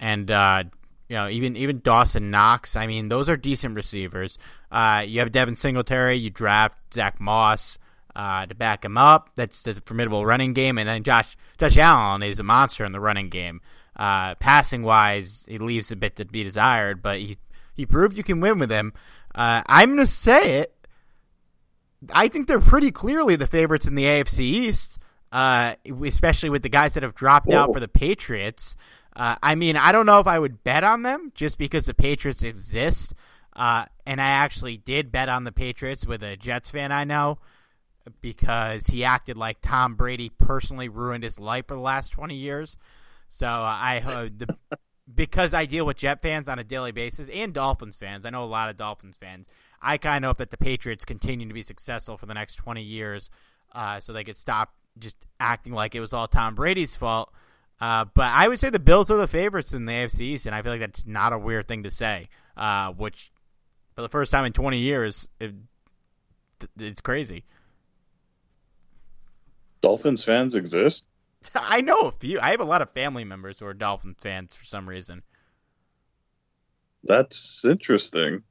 [0.00, 0.64] and uh,
[1.08, 2.74] you know even even Dawson Knox.
[2.76, 4.38] I mean, those are decent receivers.
[4.72, 6.16] Uh, you have Devin Singletary.
[6.16, 7.78] You draft Zach Moss
[8.16, 9.30] uh, to back him up.
[9.36, 12.92] That's that's a formidable running game, and then Josh Josh Allen is a monster in
[12.92, 13.60] the running game.
[13.96, 17.38] Uh, passing wise, he leaves a bit to be desired, but he
[17.74, 18.92] he proved you can win with him.
[19.34, 20.74] Uh, I'm to say it.
[22.12, 24.98] I think they're pretty clearly the favorites in the AFC East,
[25.32, 25.74] uh,
[26.04, 28.76] especially with the guys that have dropped out for the Patriots.
[29.16, 31.94] Uh, I mean, I don't know if I would bet on them just because the
[31.94, 33.12] Patriots exist.
[33.54, 37.38] Uh, and I actually did bet on the Patriots with a Jets fan I know
[38.20, 42.76] because he acted like Tom Brady personally ruined his life for the last 20 years.
[43.34, 44.56] So I uh, the
[45.12, 48.24] because I deal with Jet fans on a daily basis and Dolphins fans.
[48.24, 49.48] I know a lot of Dolphins fans.
[49.82, 52.80] I kind of hope that the Patriots continue to be successful for the next 20
[52.80, 53.30] years
[53.72, 57.32] uh, so they could stop just acting like it was all Tom Brady's fault.
[57.80, 60.54] Uh, but I would say the Bills are the favorites in the AFC East, and
[60.54, 63.32] I feel like that's not a weird thing to say, uh, which
[63.96, 65.52] for the first time in 20 years, it,
[66.78, 67.44] it's crazy.
[69.80, 71.08] Dolphins fans exist?
[71.54, 72.40] I know a few.
[72.40, 75.22] I have a lot of family members who are Dolphin fans for some reason.
[77.02, 78.42] That's interesting.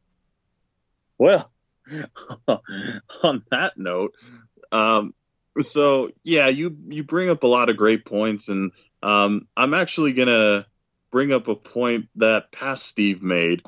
[1.18, 1.52] Well,
[2.48, 4.14] on that note,
[4.72, 5.14] um,
[5.60, 8.72] so yeah, you you bring up a lot of great points, and
[9.02, 10.66] um, I'm actually gonna
[11.12, 13.64] bring up a point that past Steve made,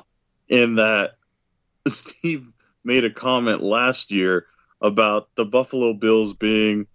[0.48, 1.12] in that
[1.88, 2.46] Steve
[2.84, 4.46] made a comment last year
[4.80, 6.86] about the Buffalo Bills being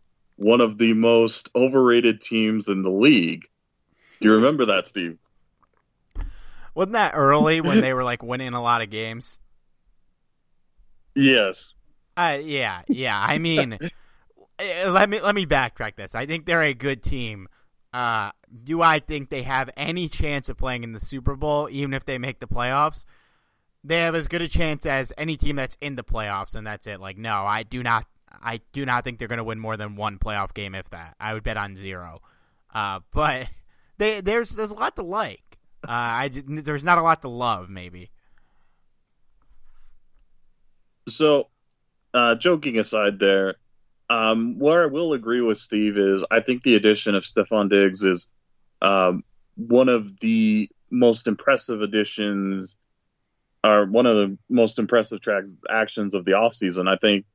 [0.42, 3.46] one of the most overrated teams in the league.
[4.20, 5.20] Do you remember that, Steve?
[6.74, 9.38] Wasn't that early when they were like winning a lot of games?
[11.16, 11.74] Yes.
[12.18, 13.20] Uh, yeah, yeah.
[13.20, 13.78] I mean,
[14.60, 16.16] eh, let me let me backtrack this.
[16.16, 17.48] I think they're a good team.
[17.94, 18.32] Uh,
[18.64, 22.06] do I think they have any chance of playing in the Super Bowl, even if
[22.06, 23.04] they make the playoffs?
[23.84, 26.88] They have as good a chance as any team that's in the playoffs, and that's
[26.88, 27.00] it.
[27.00, 28.06] Like, no, I do not
[28.42, 31.16] I do not think they're going to win more than one playoff game, if that.
[31.20, 32.22] I would bet on zero.
[32.74, 33.48] Uh, but
[33.98, 35.44] they, there's there's a lot to like.
[35.88, 38.12] Uh, I there's not a lot to love, maybe.
[41.08, 41.48] So,
[42.14, 43.56] uh, joking aside, there,
[44.10, 48.04] um, where I will agree with Steve is I think the addition of Stefon Diggs
[48.04, 48.28] is
[48.82, 49.24] um,
[49.56, 52.78] one of the most impressive additions,
[53.64, 56.88] or one of the most impressive tracks actions of the offseason.
[56.88, 57.26] I think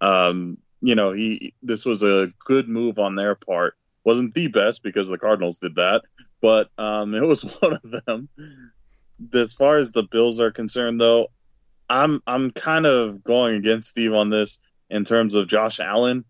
[0.00, 3.74] um, you know, he this was a good move on their part.
[4.04, 6.02] wasn't the best because the Cardinals did that,
[6.40, 8.28] but um, it was one of them.
[9.32, 11.28] As far as the Bills are concerned, though,
[11.88, 16.24] I'm I'm kind of going against Steve on this in terms of Josh Allen.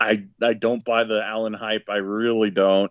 [0.00, 1.84] I I don't buy the Allen hype.
[1.88, 2.90] I really don't.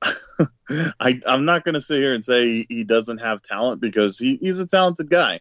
[0.70, 4.18] I I'm not going to sit here and say he, he doesn't have talent because
[4.18, 5.40] he, he's a talented guy,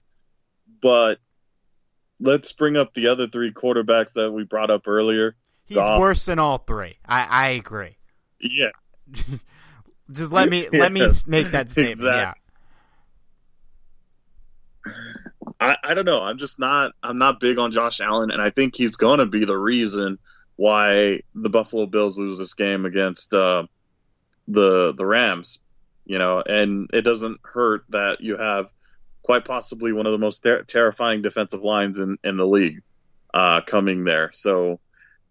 [0.81, 1.19] but
[2.19, 5.35] let's bring up the other three quarterbacks that we brought up earlier.
[5.65, 5.99] He's Goff.
[5.99, 6.97] worse than all three.
[7.05, 7.97] I, I agree.
[8.39, 8.71] Yeah.
[10.11, 10.73] Just let me yes.
[10.73, 11.91] let me make that statement.
[11.91, 12.41] Exactly.
[14.85, 14.93] Yeah.
[15.59, 16.21] I, I don't know.
[16.21, 19.25] I'm just not I'm not big on Josh Allen, and I think he's going to
[19.25, 20.17] be the reason
[20.55, 23.63] why the Buffalo Bills lose this game against uh,
[24.47, 25.59] the the Rams.
[26.05, 28.71] You know, and it doesn't hurt that you have
[29.27, 32.81] quite possibly one of the most ter- terrifying defensive lines in, in the league
[33.33, 34.31] uh, coming there.
[34.31, 34.79] So,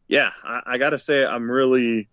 [0.06, 2.10] yeah, I, I got to say, I'm really,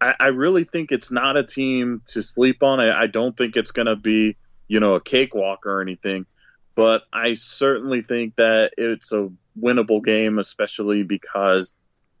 [0.00, 2.80] I, I, really think it's not a team to sleep on.
[2.80, 4.36] I, I don't think it's going to be,
[4.66, 6.26] you know, a cakewalk or anything,
[6.74, 11.76] but I certainly think that it's a winnable game, especially because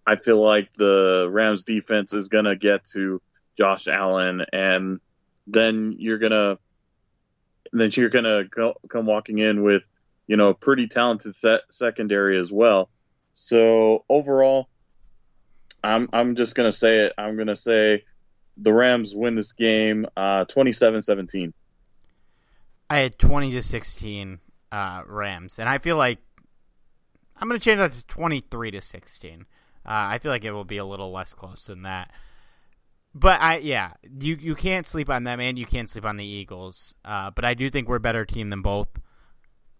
[0.06, 3.20] I feel like the Rams defense is going to get to
[3.58, 5.00] Josh Allen and
[5.48, 6.60] then you're going to
[7.72, 9.82] and then you're gonna go, come walking in with
[10.26, 12.88] you know a pretty talented set secondary as well.
[13.34, 14.68] So overall,
[15.82, 17.12] I'm I'm just gonna say it.
[17.18, 18.04] I'm gonna say
[18.56, 21.52] the Rams win this game uh, 27-17.
[22.88, 24.38] I had 20 to 16
[24.72, 26.18] uh, Rams, and I feel like
[27.38, 29.40] I'm going to change that to 23 to 16.
[29.40, 29.44] Uh,
[29.84, 32.10] I feel like it will be a little less close than that.
[33.18, 36.24] But I yeah, you you can't sleep on them and you can't sleep on the
[36.24, 36.94] Eagles.
[37.02, 38.88] Uh, but I do think we're a better team than both.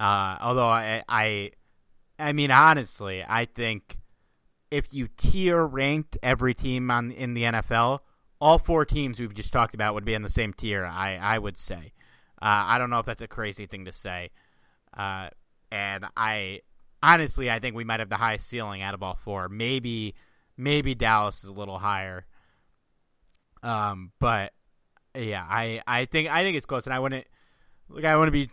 [0.00, 1.50] Uh, although I, I
[2.18, 3.98] I mean honestly, I think
[4.70, 7.98] if you tier ranked every team on in the NFL,
[8.40, 10.86] all four teams we've just talked about would be in the same tier.
[10.86, 11.92] I I would say.
[12.40, 14.30] Uh, I don't know if that's a crazy thing to say.
[14.96, 15.28] Uh,
[15.70, 16.62] and I
[17.02, 19.50] honestly, I think we might have the highest ceiling out of all four.
[19.50, 20.14] Maybe,
[20.56, 22.24] maybe Dallas is a little higher.
[23.62, 24.52] Um, but
[25.14, 27.26] yeah, I, I think I think it's close, and I wouldn't
[27.88, 28.50] like I wouldn't be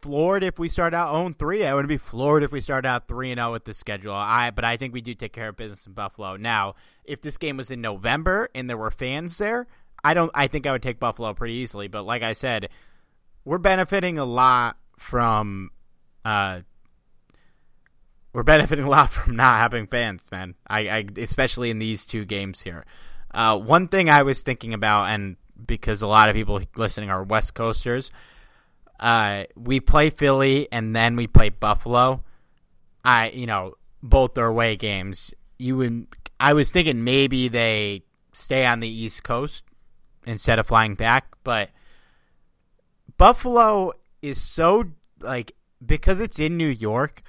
[0.00, 1.66] floored if we start out 0 3.
[1.66, 4.14] I wouldn't be floored if we start out 3 and 0 with the schedule.
[4.14, 6.36] I but I think we do take care of business in Buffalo.
[6.36, 6.74] Now,
[7.04, 9.66] if this game was in November and there were fans there,
[10.04, 12.68] I don't I think I would take Buffalo pretty easily, but like I said,
[13.44, 15.70] we're benefiting a lot from
[16.24, 16.60] uh
[18.32, 20.54] we're benefiting a lot from not having fans, man.
[20.68, 22.84] I, I especially in these two games here.
[23.32, 27.22] Uh, one thing I was thinking about, and because a lot of people listening are
[27.22, 28.10] West Coasters,
[28.98, 32.22] uh, we play Philly and then we play Buffalo.
[33.04, 35.34] I, you know, both are away games.
[35.58, 36.06] You would,
[36.40, 38.02] I was thinking maybe they
[38.32, 39.64] stay on the East Coast
[40.26, 41.70] instead of flying back, but
[43.16, 44.84] Buffalo is so
[45.20, 45.52] like
[45.84, 47.22] because it's in New York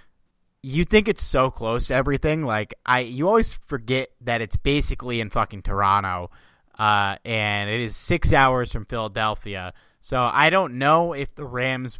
[0.67, 2.43] you think it's so close to everything.
[2.43, 6.29] Like I, you always forget that it's basically in fucking Toronto,
[6.77, 9.73] uh, and it is six hours from Philadelphia.
[10.01, 11.99] So I don't know if the Rams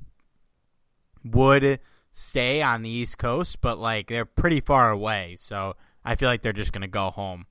[1.23, 1.79] would
[2.11, 5.37] stay on the East Coast, but like they're pretty far away.
[5.39, 7.45] So I feel like they're just gonna go home.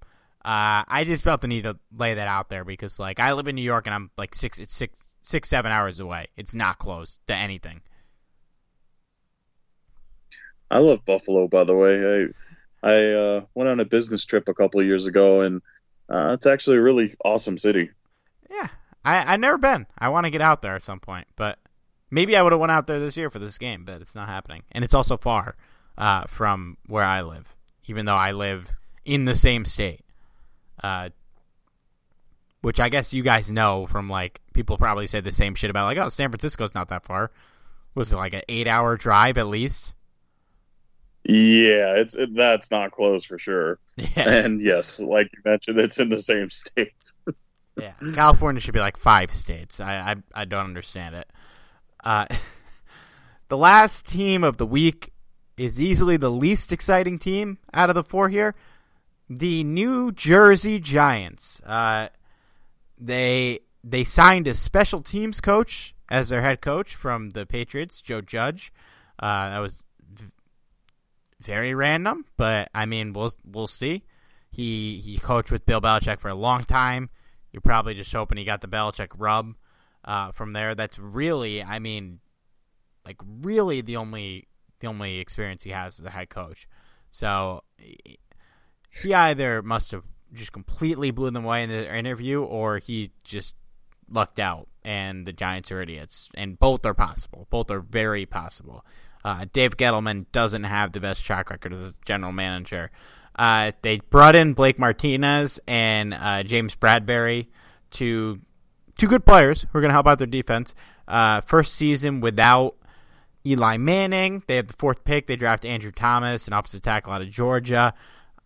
[0.45, 3.49] Uh, I just felt the need to lay that out there because like I live
[3.49, 6.27] in New York and I'm like six, it's six, six, seven hours away.
[6.37, 7.81] It's not close to anything.
[10.71, 12.33] I love Buffalo, by the way.
[12.83, 15.62] I I uh, went on a business trip a couple of years ago, and
[16.09, 17.91] uh, it's actually a really awesome city.
[18.51, 18.69] Yeah,
[19.05, 19.87] I I never been.
[19.99, 21.59] I want to get out there at some point, but
[22.11, 24.29] maybe I would have went out there this year for this game, but it's not
[24.29, 25.57] happening, and it's also far
[25.99, 27.55] uh, from where I live,
[27.87, 28.69] even though I live
[29.05, 30.01] in the same state.
[30.83, 31.09] Uh,
[32.61, 35.85] which I guess you guys know from like people probably say the same shit about
[35.85, 37.31] like oh San Francisco's not that far.
[37.95, 39.95] Was it like an eight hour drive at least?
[41.29, 43.81] Yeah, it's it, that's not close for sure.
[43.97, 44.29] Yeah.
[44.29, 46.93] And yes, like you mentioned, it's in the same state.
[47.77, 49.81] yeah, California should be like five states.
[49.81, 51.29] I I, I don't understand it.
[52.05, 52.27] Uh,
[53.49, 55.12] the last team of the week
[55.57, 58.55] is easily the least exciting team out of the four here.
[59.29, 61.61] The New Jersey Giants.
[61.66, 62.09] Uh,
[62.97, 68.20] they they signed a special teams coach as their head coach from the Patriots, Joe
[68.20, 68.72] Judge.
[69.18, 69.83] Uh, that was
[71.47, 74.05] very random, but I mean, we'll we'll see.
[74.51, 77.09] He he coached with Bill Belichick for a long time.
[77.53, 79.55] You're probably just hoping he got the Belichick rub
[80.05, 80.74] uh, from there.
[80.74, 82.20] That's really, I mean,
[83.05, 84.49] like really the only
[84.80, 86.66] the only experience he has as a head coach.
[87.11, 87.62] So
[88.90, 93.55] he either must have just completely blew them away in the interview, or he just
[94.09, 96.28] lucked out, and the Giants are idiots.
[96.34, 97.47] And both are possible.
[97.51, 98.84] Both are very possible.
[99.27, 102.93] Uh, Dave Gettleman doesn't have the best track record as a general manager.
[103.35, 107.49] Uh, they brought in Blake Martinez and uh, James Bradberry
[107.91, 108.41] to
[108.97, 110.77] two good players who are going to help out their defense.
[111.09, 112.77] Uh, first season without
[113.45, 114.45] Eli Manning.
[114.47, 115.27] They have the fourth pick.
[115.27, 117.95] They draft Andrew Thomas, an offensive tackle out of Georgia.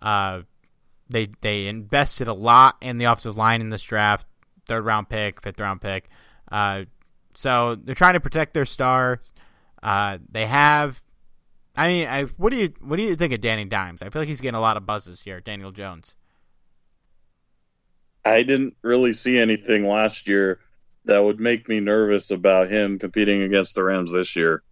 [0.00, 0.42] Uh,
[1.10, 4.26] they they invested a lot in the offensive line in this draft.
[4.66, 6.08] Third round pick, fifth round pick.
[6.50, 6.84] Uh,
[7.34, 9.34] so they're trying to protect their stars.
[9.82, 11.02] Uh, they have.
[11.76, 14.02] I mean, I, what do you what do you think of Danny Dimes?
[14.02, 15.40] I feel like he's getting a lot of buzzes here.
[15.40, 16.14] Daniel Jones.
[18.24, 20.60] I didn't really see anything last year
[21.06, 24.62] that would make me nervous about him competing against the Rams this year.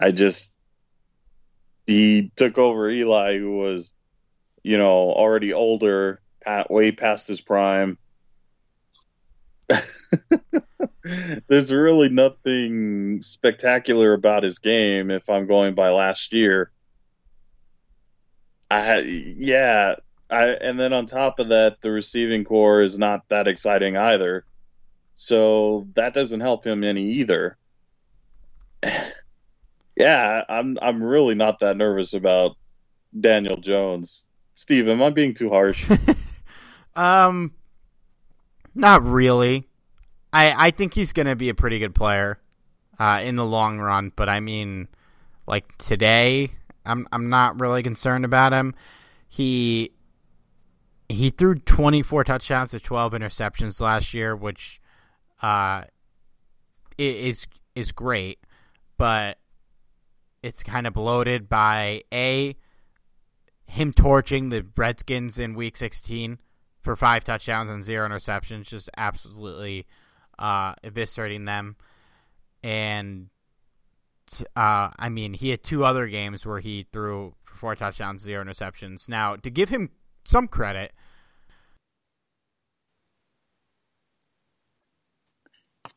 [0.00, 0.56] I just
[1.86, 3.92] he took over Eli, who was,
[4.62, 6.20] you know, already older,
[6.68, 7.98] way past his prime.
[11.48, 16.70] there's really nothing spectacular about his game if I'm going by last year.
[18.70, 19.96] I yeah,
[20.30, 24.44] I and then on top of that, the receiving core is not that exciting either.
[25.14, 27.56] So that doesn't help him any either.
[29.96, 32.56] yeah, I'm I'm really not that nervous about
[33.18, 34.26] Daniel Jones.
[34.54, 35.88] Steve, am I being too harsh?
[36.96, 37.52] um
[38.74, 39.68] not really.
[40.36, 42.38] I I think he's going to be a pretty good player
[42.98, 44.12] uh, in the long run.
[44.14, 44.88] But I mean,
[45.46, 46.52] like today,
[46.84, 48.74] I'm I'm not really concerned about him.
[49.28, 49.92] He
[51.08, 54.80] he threw 24 touchdowns to 12 interceptions last year, which
[55.40, 55.84] uh
[56.98, 58.38] is is great,
[58.98, 59.38] but
[60.42, 62.56] it's kind of bloated by a
[63.64, 66.38] him torching the Redskins in Week 16
[66.82, 69.86] for five touchdowns and zero interceptions, just absolutely
[70.38, 71.76] uh, eviscerating them.
[72.62, 73.28] And
[74.56, 78.44] uh, I mean, he had two other games where he threw for four touchdowns, zero
[78.44, 79.08] interceptions.
[79.08, 79.90] Now, to give him
[80.24, 80.92] some credit.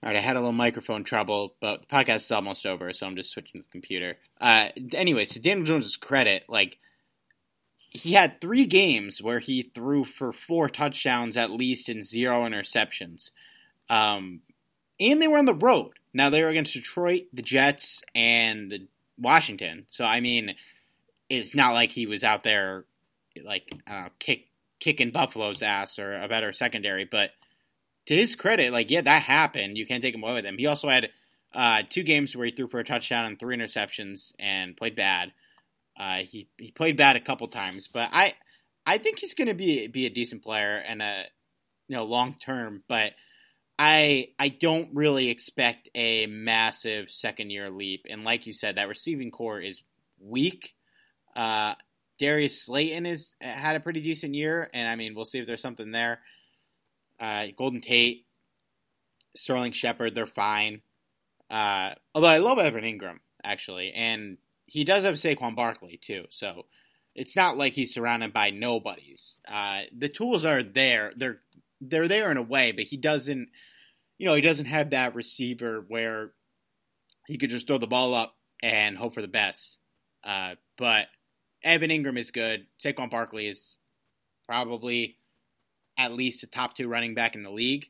[0.01, 3.05] All right, I had a little microphone trouble, but the podcast is almost over, so
[3.05, 4.17] I'm just switching to the computer.
[4.39, 6.77] Uh, anyway, to Daniel Jones' credit, like
[7.89, 13.31] he had three games where he threw for four touchdowns at least and zero interceptions.
[13.89, 14.41] Um,
[14.99, 15.91] and they were on the road.
[16.13, 18.87] Now they were against Detroit, the Jets, and the
[19.17, 19.85] Washington.
[19.89, 20.55] So I mean,
[21.29, 22.85] it's not like he was out there
[23.43, 24.47] like uh, kick
[24.79, 27.05] kicking Buffalo's ass or a better secondary.
[27.05, 27.31] But
[28.07, 29.77] to his credit, like yeah, that happened.
[29.77, 30.57] You can't take him away with him.
[30.57, 31.09] He also had
[31.53, 35.31] uh, two games where he threw for a touchdown and three interceptions and played bad.
[35.97, 38.33] Uh, he he played bad a couple times, but I
[38.85, 41.23] I think he's going to be be a decent player and a
[41.87, 42.83] you know long term.
[42.87, 43.13] But
[43.79, 48.05] I I don't really expect a massive second year leap.
[48.09, 49.81] And like you said, that receiving core is
[50.19, 50.75] weak.
[51.33, 51.75] Uh,
[52.19, 55.61] Darius Slayton is had a pretty decent year, and I mean we'll see if there's
[55.61, 56.19] something there.
[57.21, 58.25] Uh, Golden Tate,
[59.35, 60.81] Sterling Shepard, they're fine.
[61.49, 66.65] Uh, although I love Evan Engram actually, and he does have Saquon Barkley too, so
[67.15, 69.37] it's not like he's surrounded by nobodies.
[69.47, 71.39] Uh, the tools are there; they're
[71.81, 73.49] they're there in a way, but he doesn't,
[74.17, 76.31] you know, he doesn't have that receiver where
[77.27, 79.77] he could just throw the ball up and hope for the best.
[80.23, 81.07] Uh, but
[81.63, 82.65] Evan Engram is good.
[82.83, 83.77] Saquon Barkley is
[84.45, 85.17] probably
[85.97, 87.87] at least a top two running back in the league.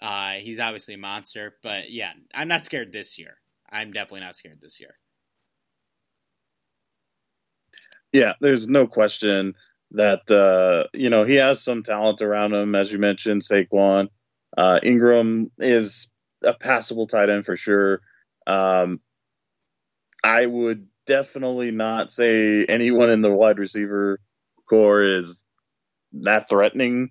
[0.00, 3.36] Uh, he's obviously a monster, but yeah, I'm not scared this year.
[3.70, 4.96] I'm definitely not scared this year.
[8.12, 9.54] Yeah, there's no question
[9.92, 14.08] that uh, you know he has some talent around him, as you mentioned, Saquon.
[14.56, 16.08] Uh, Engram is
[16.44, 18.00] a passable tight end for sure.
[18.46, 19.00] Um,
[20.22, 24.20] I would definitely not say anyone in the wide receiver
[24.68, 25.44] core is
[26.12, 27.10] that threatening.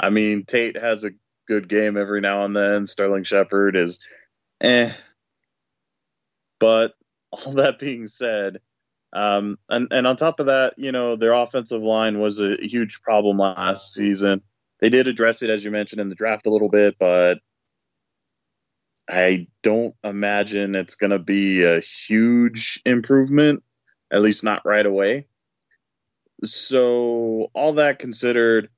[0.00, 1.10] I mean, Tate has a
[1.46, 2.86] good game every now and then.
[2.86, 4.00] Sterling Shepard is
[4.60, 4.90] eh.
[6.58, 6.94] But
[7.30, 8.58] all that being said,
[9.12, 13.02] um, and, and on top of that, you know, their offensive line was a huge
[13.02, 14.42] problem last season.
[14.80, 17.38] They did address it, as you mentioned, in the draft a little bit, but
[19.08, 23.62] I don't imagine it's going to be a huge improvement,
[24.10, 25.26] at least not right away.
[26.44, 28.68] So, all that considered,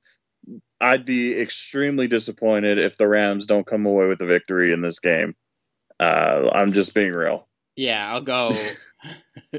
[0.81, 4.99] I'd be extremely disappointed if the Rams don't come away with the victory in this
[4.99, 5.35] game.
[5.99, 7.49] Uh, I'm just being real.
[7.77, 8.51] Yeah, I'll go.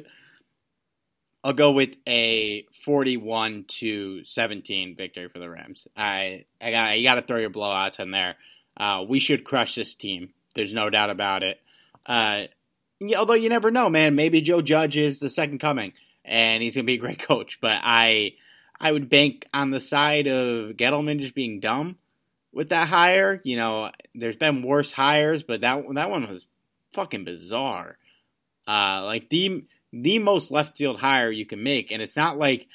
[1.46, 5.88] I'll go with a 41 to 17 victory for the Rams.
[5.96, 8.36] I I got you got to throw your blowouts in there.
[8.76, 10.34] Uh, we should crush this team.
[10.56, 11.62] There's no doubt about it.
[12.04, 12.46] Uh,
[13.16, 14.16] although you never know, man.
[14.16, 15.94] Maybe Joe Judge is the second coming,
[16.26, 17.60] and he's gonna be a great coach.
[17.62, 18.34] But I
[18.80, 21.98] I would bank on the side of Gettleman just being dumb
[22.54, 23.40] with that hire.
[23.44, 26.48] You know, there's been worse hires, but that that one was
[26.94, 28.00] fucking bizarre.
[28.68, 29.66] Uh, like the
[30.02, 32.68] the most left field hire you can make, and it's not like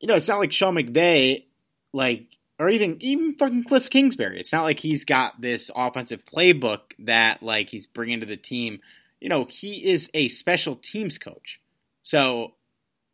[0.00, 1.44] you know, it's not like Sean McVay,
[1.92, 2.26] like
[2.58, 4.38] or even even fucking Cliff Kingsbury.
[4.38, 8.80] It's not like he's got this offensive playbook that like he's bringing to the team.
[9.20, 11.60] You know, he is a special teams coach,
[12.02, 12.52] so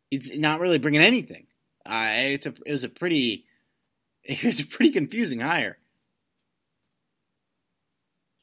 [0.09, 1.47] he's not really bringing anything.
[1.85, 3.45] Uh, it's a it was a pretty
[4.23, 5.77] it was a pretty confusing hire.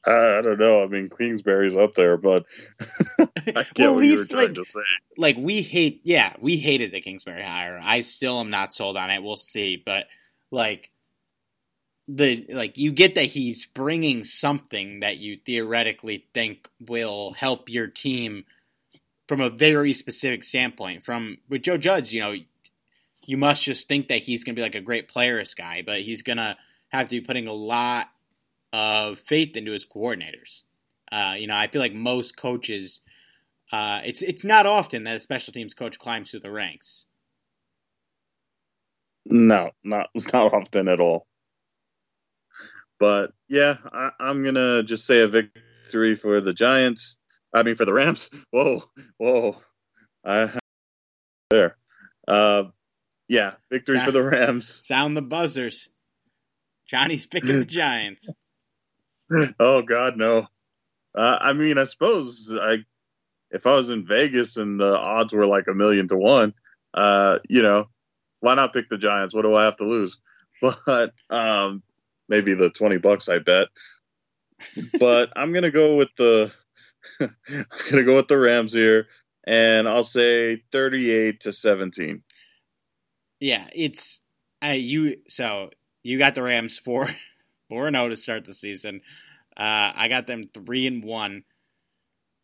[0.05, 0.81] I don't know.
[0.81, 2.45] I mean, Kingsbury's up there, but
[3.19, 4.79] I get well, what you were trying like, to say.
[5.17, 7.79] Like we hate, yeah, we hated the Kingsbury hire.
[7.83, 9.21] I still am not sold on it.
[9.21, 10.05] We'll see, but
[10.51, 10.89] like
[12.07, 17.87] the like you get that he's bringing something that you theoretically think will help your
[17.87, 18.45] team
[19.27, 21.03] from a very specific standpoint.
[21.03, 22.33] From with Joe Judge, you know,
[23.25, 26.01] you must just think that he's going to be like a great players guy, but
[26.01, 26.55] he's going to
[26.87, 28.07] have to be putting a lot
[28.73, 30.61] of faith into his coordinators.
[31.11, 32.99] Uh, you know, I feel like most coaches,
[33.71, 37.05] uh, it's it's not often that a special teams coach climbs through the ranks.
[39.25, 41.25] No, not not often at all.
[42.99, 47.17] But yeah, I, I'm gonna just say a victory for the Giants.
[47.53, 48.29] I mean, for the Rams.
[48.51, 48.83] Whoa,
[49.17, 49.55] whoa.
[50.23, 50.51] I
[51.49, 51.77] there.
[52.27, 52.65] Uh,
[53.27, 54.81] yeah, victory Sound- for the Rams.
[54.85, 55.87] Sound the buzzers.
[56.89, 58.29] Johnny's picking the Giants.
[59.59, 60.47] Oh God, no.
[61.17, 62.79] Uh, I mean, I suppose I,
[63.51, 66.53] if I was in Vegas and the odds were like a million to one,
[66.93, 67.85] uh, you know,
[68.41, 69.33] why not pick the Giants?
[69.33, 70.17] What do I have to lose?
[70.61, 71.83] But um,
[72.27, 73.69] maybe the twenty bucks I bet.
[74.99, 76.51] But I'm gonna go with the,
[77.21, 79.07] I'm gonna go with the Rams here,
[79.47, 82.23] and I'll say thirty-eight to seventeen.
[83.39, 84.21] Yeah, it's
[84.61, 85.19] uh, you.
[85.29, 85.69] So
[86.03, 87.09] you got the Rams four
[87.69, 89.01] four and zero to start the season.
[89.55, 91.43] Uh, I got them three and one.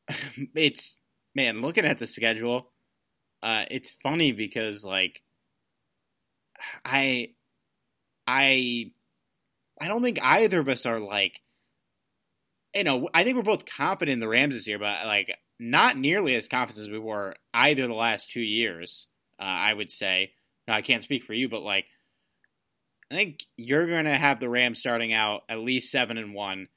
[0.56, 0.98] it's
[1.34, 2.72] man, looking at the schedule,
[3.44, 5.22] uh, it's funny because like
[6.84, 7.30] I
[8.28, 8.92] I
[9.80, 11.42] I don't think either of us are like
[12.74, 15.98] you know, I think we're both confident in the Rams this year, but like not
[15.98, 19.08] nearly as confident as we were either the last two years.
[19.40, 20.32] Uh, I would say.
[20.68, 21.86] Now, I can't speak for you, but like
[23.12, 26.68] I think you're going to have the Rams starting out at least seven and one,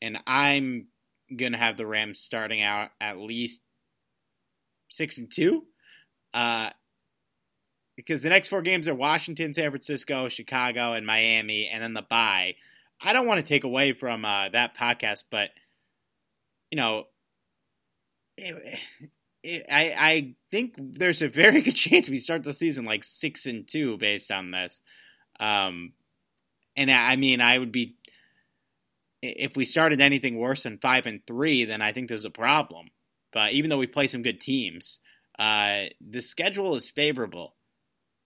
[0.00, 0.86] and I'm
[1.34, 3.60] going to have the Rams starting out at least
[4.90, 5.64] six and two.
[6.32, 6.70] Uh,
[7.96, 12.02] because the next four games are Washington, San Francisco, Chicago, and Miami, and then the
[12.02, 12.54] bye.
[13.00, 15.50] I don't want to take away from uh, that podcast, but
[16.70, 17.04] you know,
[18.36, 18.78] it,
[19.42, 23.46] it, I I think there's a very good chance we start the season like six
[23.46, 24.80] and two based on this.
[25.42, 25.92] Um,
[26.76, 27.96] and I mean, I would be
[29.22, 32.88] if we started anything worse than five and three, then I think there's a problem.
[33.32, 35.00] But even though we play some good teams,
[35.38, 37.54] uh, the schedule is favorable.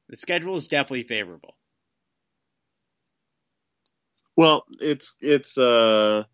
[0.08, 1.56] The schedule is definitely favorable.
[4.36, 6.24] Well, it's it's uh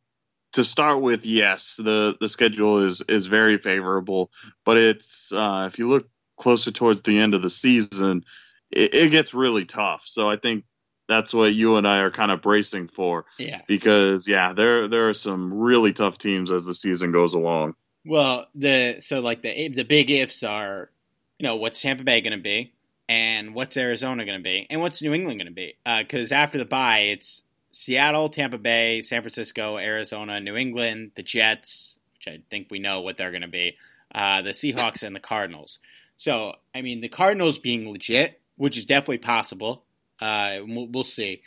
[0.54, 4.30] to start with, yes, the the schedule is is very favorable,
[4.64, 8.24] but it's uh if you look closer towards the end of the season,
[8.70, 10.02] it, it gets really tough.
[10.04, 10.64] So I think
[11.08, 13.62] that's what you and I are kind of bracing for Yeah.
[13.66, 17.74] because yeah, there there are some really tough teams as the season goes along.
[18.04, 20.90] Well, the so like the the big ifs are,
[21.38, 22.72] you know, what's Tampa Bay going to be,
[23.08, 25.76] and what's Arizona going to be, and what's New England going to be?
[25.84, 31.96] Because after the bye, it's Seattle, Tampa Bay, San Francisco, Arizona, New England, the Jets,
[32.16, 33.76] which I think we know what they're going to be,
[34.14, 35.78] uh, the Seahawks, and the Cardinals.
[36.16, 39.84] So, I mean, the Cardinals being legit, which is definitely possible.
[40.22, 41.42] Uh, we'll, we'll see.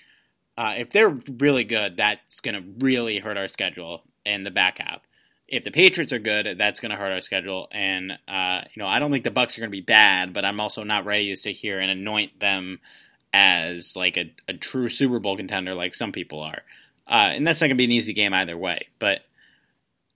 [0.57, 4.79] Uh, if they're really good, that's going to really hurt our schedule in the back
[4.79, 5.01] half.
[5.47, 7.69] If the Patriots are good, that's going to hurt our schedule.
[7.71, 10.43] And uh, you know, I don't think the Bucs are going to be bad, but
[10.43, 12.79] I'm also not ready to sit here and anoint them
[13.33, 16.61] as like a, a true Super Bowl contender like some people are.
[17.07, 18.87] Uh, and that's not going to be an easy game either way.
[18.99, 19.21] But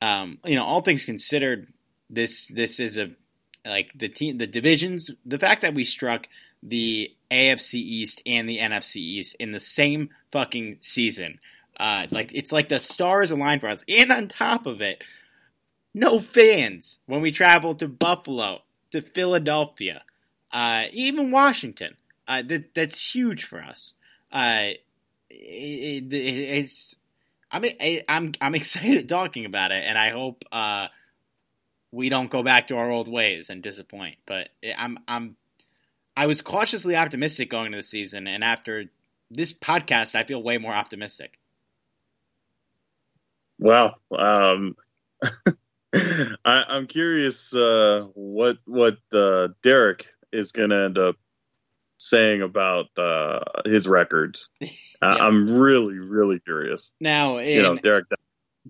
[0.02, 1.72] um, you know, all things considered,
[2.10, 3.12] this this is a
[3.66, 5.12] like the team, the divisions.
[5.26, 6.28] The fact that we struck
[6.62, 11.40] the AFC East and the NFC East in the same fucking season,
[11.80, 13.84] uh, like it's like the stars aligned for us.
[13.88, 15.04] And on top of it,
[15.94, 20.04] no fans when we travel to Buffalo, to Philadelphia,
[20.52, 21.96] uh, even Washington.
[22.28, 23.94] Uh, that that's huge for us.
[24.32, 24.74] Uh,
[25.32, 26.96] it, it, it's
[27.52, 27.66] I'm
[28.08, 30.88] I'm I'm excited talking about it, and I hope uh,
[31.92, 34.18] we don't go back to our old ways and disappoint.
[34.26, 35.38] But I'm I'm
[36.20, 38.92] I was cautiously optimistic going into the season, and after
[39.32, 41.40] this podcast, I feel way more optimistic.
[43.58, 43.96] Wow.
[44.12, 44.76] Um,
[45.96, 51.16] I, I'm curious uh, what what uh, Derek is going to end up
[52.00, 54.50] saying about uh, his records.
[54.62, 54.68] I
[55.02, 55.08] Yeah.
[55.26, 56.92] I'm really, really curious.
[57.00, 58.08] Now, in, You know, Derek.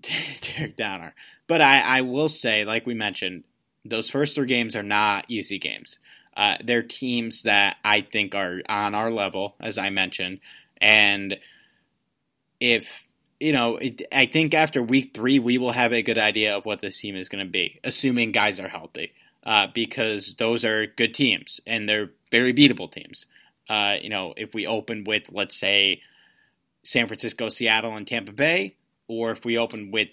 [0.00, 1.16] Derek Downer.
[1.48, 3.42] But I, I will say, like we mentioned,
[3.84, 5.98] those first three games are not easy games.
[6.40, 10.40] Uh, they're teams that I think are on our level, as I mentioned.
[10.80, 11.38] And
[12.58, 13.06] if,
[13.38, 16.64] you know, it, I think after week three, we will have a good idea of
[16.64, 19.12] what this team is going to be, assuming guys are healthy,
[19.44, 23.26] uh, because those are good teams and they're very beatable teams.
[23.68, 26.00] Uh, you know, if we open with, let's say,
[26.84, 28.76] San Francisco, Seattle, and Tampa Bay,
[29.08, 30.08] or if we open with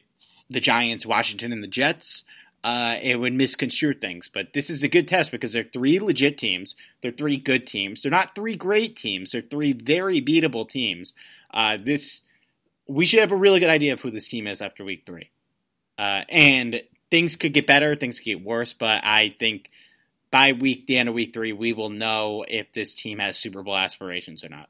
[0.49, 2.25] the Giants, Washington, and the Jets,
[2.67, 4.29] uh, it would misconstrue things.
[4.31, 6.75] But this is a good test because they're three legit teams.
[7.01, 8.01] They're three good teams.
[8.01, 9.31] They're not three great teams.
[9.31, 11.13] They're three very beatable teams.
[11.49, 12.23] Uh, this
[12.85, 15.29] we should have a really good idea of who this team is after week three.
[15.97, 19.71] Uh, and things could get better, things could get worse, but I think
[20.29, 23.63] by week the end of week three, we will know if this team has Super
[23.63, 24.67] Bowl aspirations or not.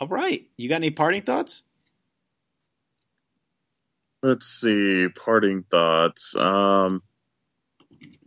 [0.00, 0.46] All right.
[0.56, 1.62] You got any parting thoughts?
[4.22, 5.08] Let's see.
[5.08, 6.36] Parting thoughts.
[6.36, 7.02] Um,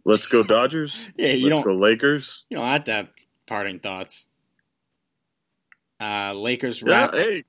[0.03, 1.09] let's go Dodgers.
[1.17, 2.45] Yeah, you let's don't go Lakers.
[2.49, 3.07] you don't have to have
[3.47, 4.25] parting thoughts.
[5.99, 7.09] Uh, Lakers Yeah.
[7.13, 7.43] Hey,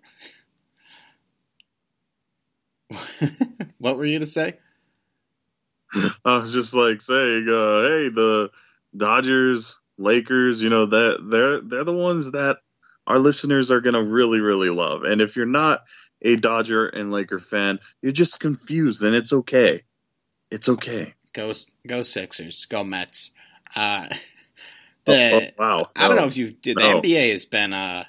[3.78, 4.58] what were you to say?
[6.24, 8.50] I was just like saying, uh, hey, the
[8.96, 10.62] Dodgers, Lakers.
[10.62, 12.58] You know that they're they're the ones that
[13.06, 15.02] our listeners are gonna really really love.
[15.02, 15.80] And if you're not
[16.26, 19.82] a Dodger and Laker fan, you're just confused, and it's okay.
[20.50, 21.14] It's okay.
[21.32, 21.52] Go
[21.86, 22.66] go Sixers.
[22.66, 23.30] Go Mets.
[23.74, 24.08] Uh,
[25.08, 25.86] Oh, the oh, wow.
[25.94, 26.22] I don't No.
[26.22, 26.76] know if you did.
[26.76, 27.00] The No.
[27.00, 27.72] NBA has been.
[27.72, 28.02] Uh,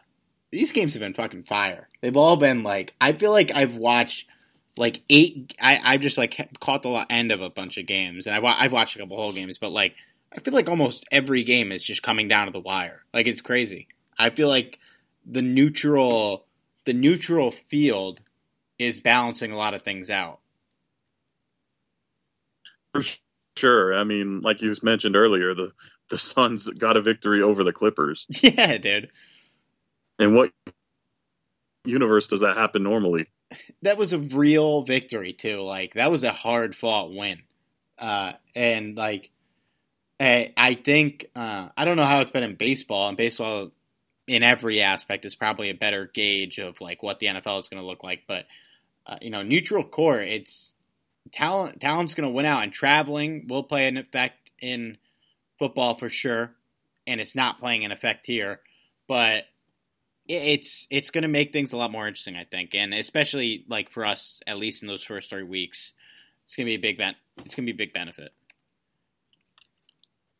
[0.52, 1.88] these games have been fucking fire.
[2.02, 2.96] They've all been like.
[3.00, 4.26] I feel like I've watched
[4.78, 5.54] like eight.
[5.62, 8.72] I I just like caught the end of a bunch of games, and I've I've
[8.74, 9.94] watched a couple whole games, but like
[10.36, 13.04] I feel like almost every game is just coming down to the wire.
[13.14, 13.90] Like it's crazy.
[14.18, 14.80] I feel like
[15.24, 16.47] the neutral
[16.88, 18.22] the neutral field
[18.80, 20.40] is balancing a lot of things out.
[22.94, 23.02] For
[23.58, 23.94] sure.
[23.94, 25.74] I mean, like you mentioned earlier, the
[26.10, 28.26] the Suns got a victory over the Clippers.
[28.42, 29.10] Yeah, dude.
[30.18, 30.52] And what
[31.84, 33.28] universe does that happen normally?
[33.82, 35.62] that was a real victory too.
[35.62, 37.42] Like that was a hard fought win,
[38.00, 39.30] uh, and like
[40.20, 43.10] I, I think uh, I don't know how it's been in baseball.
[43.10, 43.72] And baseball,
[44.28, 47.82] in every aspect, is probably a better gauge of like what the NFL is going
[47.82, 48.24] to look like.
[48.28, 48.46] But
[49.06, 50.74] uh, you know, neutral core, it's
[51.32, 51.80] talent.
[51.80, 54.98] Talent's going to win out, and traveling will play an effect in
[55.58, 56.52] football for sure.
[57.06, 58.60] And it's not playing an effect here,
[59.08, 59.46] but
[60.28, 63.90] it's it's going to make things a lot more interesting, I think, and especially like
[63.90, 65.94] for us, at least in those first three weeks,
[66.46, 68.34] it's going to be a big ben- It's going to be a big benefit.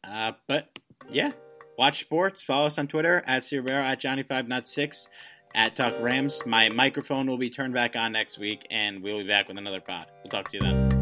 [0.04, 0.78] Uh, but
[1.10, 1.32] yeah,
[1.78, 2.42] watch sports.
[2.42, 5.08] Follow us on Twitter at Rivera at Johnny Five Not Six
[5.56, 6.42] at Talk Rams.
[6.46, 9.82] My microphone will be turned back on next week, and we'll be back with another
[9.82, 10.08] pod.
[10.24, 10.94] We'll talk to you then.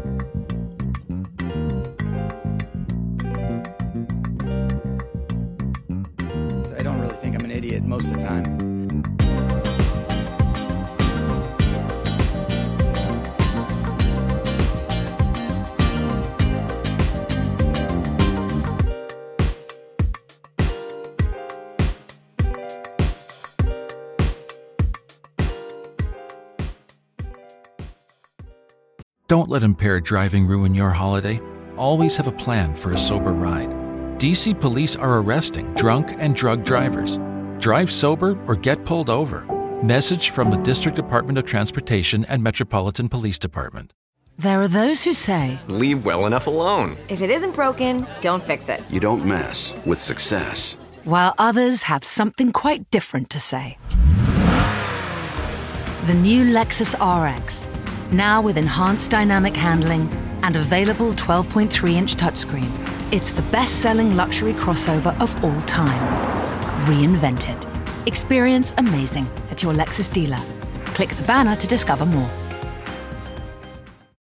[6.78, 8.75] I don't really think I'm an idiot most of the time.
[29.28, 31.40] Don't let impaired driving ruin your holiday.
[31.76, 33.70] Always have a plan for a sober ride.
[34.20, 37.18] DC police are arresting drunk and drug drivers.
[37.58, 39.40] Drive sober or get pulled over.
[39.82, 43.92] Message from the District Department of Transportation and Metropolitan Police Department.
[44.38, 46.96] There are those who say, Leave well enough alone.
[47.08, 48.80] If it isn't broken, don't fix it.
[48.90, 50.76] You don't mess with success.
[51.04, 53.76] while others have something quite different to say.
[56.06, 57.66] The new Lexus RX,
[58.12, 60.08] now with enhanced dynamic handling
[60.42, 62.70] and available 12.3 inch touchscreen.
[63.12, 66.00] It's the best selling luxury crossover of all time.
[66.86, 67.56] Reinvented.
[68.06, 70.40] Experience amazing at your Lexus dealer.
[70.94, 72.30] Click the banner to discover more.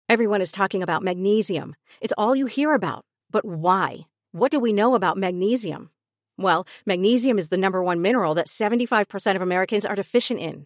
[0.10, 1.76] Everyone is talking about magnesium.
[2.02, 3.06] It's all you hear about.
[3.30, 4.08] But why?
[4.34, 5.90] What do we know about magnesium?
[6.38, 10.66] Well, magnesium is the number one mineral that 75% of Americans are deficient in.